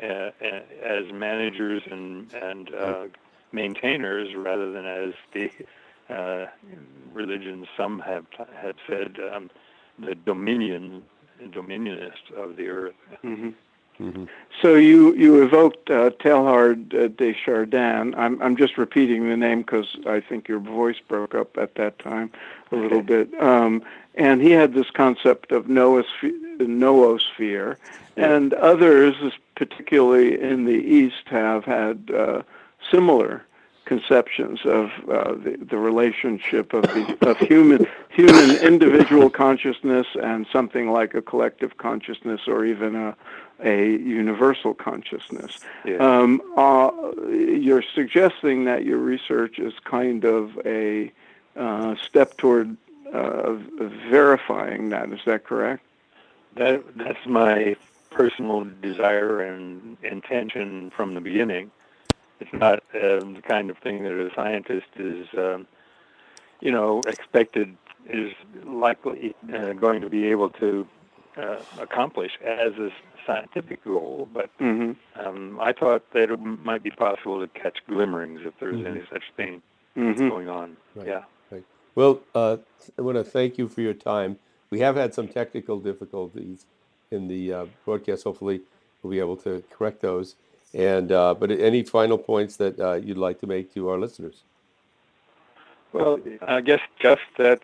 as 0.00 1.12
managers 1.12 1.82
and 1.90 2.32
and 2.34 2.74
uh, 2.74 3.04
maintainers 3.52 4.34
rather 4.36 4.70
than 4.70 4.86
as 4.86 5.14
the 5.32 5.50
uh, 6.12 6.46
religions 7.12 7.66
some 7.76 7.98
have 8.00 8.26
have 8.54 8.76
said 8.88 9.16
um, 9.32 9.50
the 9.98 10.14
dominion 10.14 11.02
dominionist 11.50 12.30
of 12.36 12.56
the 12.56 12.68
earth. 12.68 12.94
Mm-hmm. 13.24 13.50
Mm-hmm. 14.00 14.24
So 14.62 14.74
you 14.74 15.14
you 15.14 15.42
evoked 15.42 15.90
uh, 15.90 16.10
Teilhard 16.10 16.94
uh, 16.94 17.08
de 17.08 17.34
Chardin. 17.34 18.14
I'm 18.16 18.40
I'm 18.40 18.56
just 18.56 18.78
repeating 18.78 19.28
the 19.28 19.36
name 19.36 19.62
because 19.62 19.96
I 20.06 20.20
think 20.20 20.48
your 20.48 20.60
voice 20.60 20.98
broke 21.06 21.34
up 21.34 21.56
at 21.58 21.74
that 21.76 21.98
time 21.98 22.30
a 22.70 22.76
little 22.76 23.02
bit. 23.02 23.32
Um, 23.42 23.82
and 24.14 24.40
he 24.40 24.50
had 24.50 24.74
this 24.74 24.90
concept 24.90 25.52
of 25.52 25.66
noosphere, 25.66 26.58
noosphere 26.58 27.76
yeah. 28.16 28.34
and 28.34 28.52
others, 28.54 29.14
particularly 29.54 30.40
in 30.40 30.64
the 30.64 30.72
East, 30.72 31.26
have 31.26 31.64
had 31.64 32.10
uh, 32.10 32.42
similar 32.90 33.44
conceptions 33.88 34.60
of 34.66 34.90
uh, 35.08 35.32
the, 35.32 35.56
the 35.70 35.78
relationship 35.78 36.74
of 36.74 36.82
the 36.82 37.16
of 37.22 37.38
human 37.38 37.86
human 38.10 38.50
individual 38.58 39.30
consciousness 39.30 40.06
and 40.22 40.46
something 40.52 40.90
like 40.90 41.14
a 41.14 41.22
collective 41.22 41.78
consciousness 41.78 42.42
or 42.46 42.66
even 42.66 42.94
a 42.94 43.16
a 43.64 43.96
universal 43.96 44.74
consciousness. 44.74 45.60
Yeah. 45.84 45.96
Um, 45.96 46.42
uh, 46.56 46.90
you're 47.28 47.82
suggesting 47.94 48.66
that 48.66 48.84
your 48.84 48.98
research 48.98 49.58
is 49.58 49.72
kind 49.84 50.24
of 50.24 50.58
a 50.66 51.10
uh, 51.56 51.96
step 51.96 52.36
toward 52.36 52.76
uh, 53.12 53.54
verifying 54.10 54.90
that. 54.90 55.10
Is 55.12 55.20
that 55.24 55.44
correct? 55.44 55.82
That 56.56 56.84
that's 56.94 57.26
my 57.26 57.74
personal 58.10 58.66
desire 58.82 59.40
and 59.40 59.96
intention 60.02 60.90
from 60.90 61.14
the 61.14 61.20
beginning. 61.20 61.70
It's 62.40 62.52
not 62.52 62.82
um, 62.94 63.34
the 63.34 63.42
kind 63.42 63.70
of 63.70 63.78
thing 63.78 64.04
that 64.04 64.12
a 64.12 64.30
scientist 64.34 64.86
is, 64.96 65.26
um, 65.36 65.66
you 66.60 66.70
know, 66.70 67.00
expected 67.06 67.76
is 68.08 68.32
likely 68.64 69.34
uh, 69.52 69.72
going 69.72 70.00
to 70.00 70.08
be 70.08 70.26
able 70.26 70.50
to 70.50 70.86
uh, 71.36 71.56
accomplish 71.78 72.32
as 72.44 72.72
a 72.74 72.90
scientific 73.26 73.84
goal. 73.84 74.28
But 74.32 74.50
mm-hmm. 74.58 74.92
um, 75.20 75.58
I 75.60 75.72
thought 75.72 76.10
that 76.12 76.30
it 76.30 76.40
might 76.40 76.82
be 76.82 76.90
possible 76.90 77.40
to 77.40 77.60
catch 77.60 77.78
glimmerings 77.88 78.40
if 78.44 78.54
there's 78.60 78.76
mm-hmm. 78.76 78.86
any 78.86 79.02
such 79.12 79.24
thing 79.36 79.62
mm-hmm. 79.96 80.28
going 80.28 80.48
on. 80.48 80.76
Right. 80.94 81.06
Yeah. 81.06 81.22
Right. 81.50 81.64
Well, 81.94 82.20
uh, 82.34 82.58
I 82.98 83.02
want 83.02 83.16
to 83.18 83.24
thank 83.24 83.58
you 83.58 83.68
for 83.68 83.80
your 83.80 83.94
time. 83.94 84.38
We 84.70 84.80
have 84.80 84.96
had 84.96 85.14
some 85.14 85.28
technical 85.28 85.80
difficulties 85.80 86.66
in 87.10 87.28
the 87.28 87.52
uh, 87.52 87.66
broadcast. 87.84 88.24
Hopefully, 88.24 88.60
we'll 89.02 89.10
be 89.10 89.20
able 89.20 89.36
to 89.38 89.62
correct 89.70 90.00
those. 90.02 90.36
And 90.74 91.10
uh, 91.12 91.34
but 91.34 91.50
any 91.50 91.82
final 91.82 92.18
points 92.18 92.56
that 92.56 92.78
uh, 92.78 92.94
you'd 92.94 93.16
like 93.16 93.40
to 93.40 93.46
make 93.46 93.72
to 93.74 93.88
our 93.88 93.98
listeners? 93.98 94.42
Well, 95.92 96.20
I 96.42 96.60
guess 96.60 96.80
just 97.00 97.22
that 97.38 97.60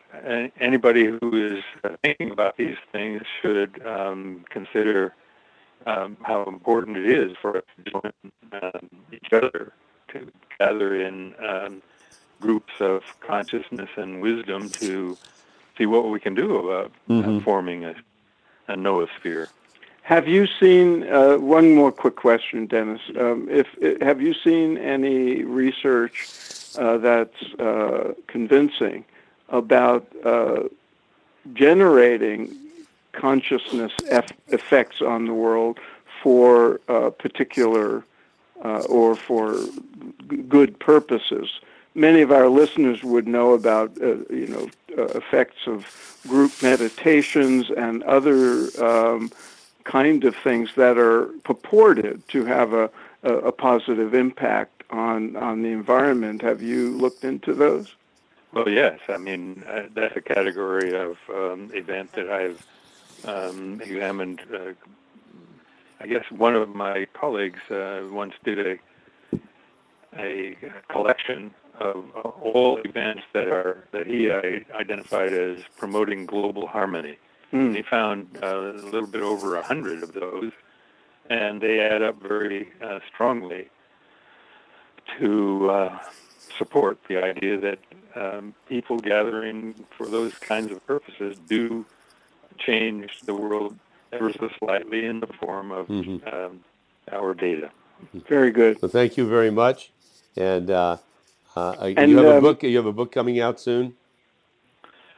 anybody 0.58 1.04
who 1.04 1.56
is 1.56 1.62
thinking 2.02 2.30
about 2.30 2.56
these 2.56 2.78
things 2.90 3.22
should 3.42 3.84
um, 3.86 4.46
consider 4.48 5.14
um, 5.86 6.16
how 6.22 6.44
important 6.44 6.96
it 6.96 7.06
is 7.06 7.36
for 7.42 7.58
us 7.58 7.64
to 7.76 7.90
join 7.90 8.12
um, 8.62 8.88
each 9.12 9.32
other 9.32 9.72
to 10.08 10.32
gather 10.58 11.00
in 11.02 11.34
um, 11.44 11.82
groups 12.40 12.72
of 12.80 13.02
consciousness 13.20 13.90
and 13.96 14.22
wisdom 14.22 14.70
to 14.70 15.18
see 15.76 15.86
what 15.86 16.08
we 16.08 16.20
can 16.20 16.34
do 16.34 16.56
about 16.56 16.92
mm-hmm. 17.08 17.38
uh, 17.38 17.40
forming 17.40 17.84
a, 17.84 17.94
a 18.68 18.74
noosphere. 18.74 19.48
Have 20.04 20.28
you 20.28 20.46
seen 20.46 21.10
uh, 21.10 21.38
one 21.38 21.74
more 21.74 21.90
quick 21.90 22.16
question, 22.16 22.66
Dennis? 22.66 23.00
Um, 23.18 23.48
if, 23.50 23.66
have 24.02 24.20
you 24.20 24.34
seen 24.34 24.76
any 24.76 25.44
research 25.44 26.28
uh, 26.76 26.98
that's 26.98 27.42
uh, 27.58 28.12
convincing 28.26 29.06
about 29.48 30.06
uh, 30.22 30.64
generating 31.54 32.54
consciousness 33.12 33.92
eff- 34.10 34.36
effects 34.48 35.00
on 35.00 35.24
the 35.24 35.32
world 35.32 35.80
for 36.22 36.82
uh, 36.88 37.08
particular 37.08 38.04
uh, 38.62 38.80
or 38.80 39.16
for 39.16 39.56
good 40.50 40.78
purposes? 40.78 41.48
Many 41.94 42.20
of 42.20 42.30
our 42.30 42.50
listeners 42.50 43.02
would 43.02 43.26
know 43.26 43.54
about, 43.54 43.96
you 43.96 44.48
know, 44.48 44.68
effects 45.14 45.66
of 45.66 46.18
group 46.28 46.52
meditations 46.62 47.70
and 47.70 48.02
other 48.02 48.68
um, 48.84 49.30
kind 49.85 50.25
of 50.25 50.35
things 50.37 50.70
that 50.77 50.99
are 50.99 51.27
purported 51.44 52.27
to 52.29 52.44
have 52.44 52.73
a, 52.73 52.90
a, 53.23 53.35
a 53.35 53.53
positive 53.53 54.14
impact 54.14 54.83
on 54.90 55.37
on 55.37 55.62
the 55.62 55.70
environment. 55.70 56.42
Have 56.42 56.62
you 56.62 56.90
looked 56.97 57.25
into 57.25 57.55
those? 57.55 57.94
Well, 58.53 58.68
yes. 58.68 59.01
I 59.09 59.16
mean, 59.16 59.64
uh, 59.68 59.85
that's 59.94 60.16
a 60.16 60.20
category 60.20 60.94
of 60.94 61.18
um, 61.29 61.70
event 61.75 62.12
that 62.12 62.31
I've 62.31 62.64
um, 63.25 63.81
examined. 63.81 64.42
Uh, 64.53 64.73
I 66.01 66.07
guess 66.07 66.25
one 66.31 66.55
of 66.55 66.75
my 66.75 67.07
colleagues 67.14 67.61
uh, 67.70 68.03
once 68.11 68.35
did 68.44 68.59
a 68.59 68.79
a 70.16 70.57
collection 70.88 71.53
of 71.81 72.05
all 72.14 72.79
events 72.85 73.23
that 73.33 73.49
are 73.49 73.85
that 73.90 74.07
he 74.07 74.31
identified 74.31 75.33
as 75.33 75.59
promoting 75.77 76.27
global 76.27 76.66
harmony. 76.66 77.18
Mm. 77.54 77.76
He 77.76 77.82
found 77.82 78.38
uh, 78.42 78.46
a 78.46 78.72
little 78.72 79.06
bit 79.06 79.22
over 79.22 79.56
a 79.56 79.62
hundred 79.62 80.02
of 80.02 80.12
those, 80.12 80.50
and 81.30 81.60
they 81.60 81.78
add 81.80 82.02
up 82.02 82.20
very 82.20 82.70
uh, 82.82 82.98
strongly 83.12 83.68
to 85.18 85.70
uh, 85.70 85.98
support 86.58 86.98
the 87.08 87.22
idea 87.22 87.58
that 87.58 87.78
um, 88.16 88.54
people 88.68 88.98
gathering 88.98 89.74
for 89.96 90.06
those 90.06 90.34
kinds 90.34 90.72
of 90.72 90.84
purposes 90.84 91.36
do 91.46 91.86
change 92.58 93.20
the 93.24 93.34
world 93.34 93.78
ever 94.12 94.32
so 94.32 94.48
slightly 94.58 95.04
in 95.04 95.20
the 95.20 95.26
form 95.26 95.70
of 95.70 95.86
mm-hmm. 95.86 96.26
um, 96.34 96.60
our 97.12 97.34
data. 97.34 97.70
Very 98.28 98.50
good. 98.50 98.80
Well, 98.82 98.90
thank 98.90 99.16
you 99.16 99.26
very 99.26 99.50
much. 99.50 99.90
And, 100.36 100.70
uh, 100.70 100.96
uh, 101.54 101.72
and 101.96 102.10
you 102.10 102.16
have 102.18 102.26
um, 102.26 102.36
a 102.36 102.40
book. 102.40 102.62
You 102.64 102.76
have 102.76 102.86
a 102.86 102.92
book 102.92 103.12
coming 103.12 103.40
out 103.40 103.60
soon. 103.60 103.94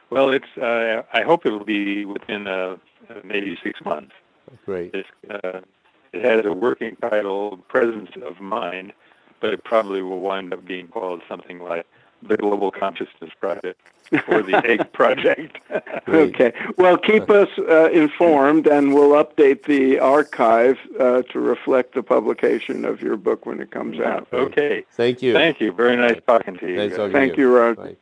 Well, 0.09 0.29
it's. 0.29 0.57
Uh, 0.57 1.03
I 1.13 1.23
hope 1.23 1.45
it 1.45 1.51
will 1.51 1.65
be 1.65 2.05
within 2.05 2.47
uh, 2.47 2.77
maybe 3.23 3.57
six 3.63 3.79
months. 3.83 4.13
Great. 4.65 4.95
Uh, 5.29 5.61
it 6.13 6.23
has 6.23 6.45
a 6.45 6.53
working 6.53 6.95
title, 6.97 7.57
"Presence 7.67 8.11
of 8.23 8.39
Mind," 8.39 8.93
but 9.41 9.53
it 9.53 9.63
probably 9.63 10.01
will 10.01 10.19
wind 10.19 10.53
up 10.53 10.65
being 10.65 10.87
called 10.87 11.21
something 11.27 11.59
like 11.59 11.85
the 12.21 12.37
Global 12.37 12.71
Consciousness 12.71 13.31
Project 13.39 13.79
or 14.27 14.41
the 14.41 14.61
Egg 14.65 14.91
Project. 14.93 15.59
okay. 16.07 16.53
Well, 16.77 16.97
keep 16.97 17.29
us 17.29 17.49
uh, 17.57 17.89
informed, 17.91 18.67
and 18.67 18.93
we'll 18.93 19.23
update 19.23 19.65
the 19.65 19.99
archive 19.99 20.77
uh, 20.99 21.23
to 21.23 21.39
reflect 21.39 21.93
the 21.93 22.03
publication 22.03 22.85
of 22.85 23.01
your 23.01 23.17
book 23.17 23.45
when 23.45 23.59
it 23.59 23.71
comes 23.71 23.99
out. 23.99 24.27
Okay. 24.33 24.85
Thank 24.93 25.21
you. 25.21 25.33
Thank 25.33 25.59
you. 25.59 25.71
Very 25.71 25.95
nice 25.97 26.19
talking 26.25 26.57
to 26.57 26.67
you. 26.67 26.77
Nice 26.77 26.95
talking 26.95 27.11
Thank 27.11 27.33
to 27.35 27.41
you, 27.41 27.49
you 27.49 27.57
Roger. 27.57 27.75
Bye. 27.75 27.97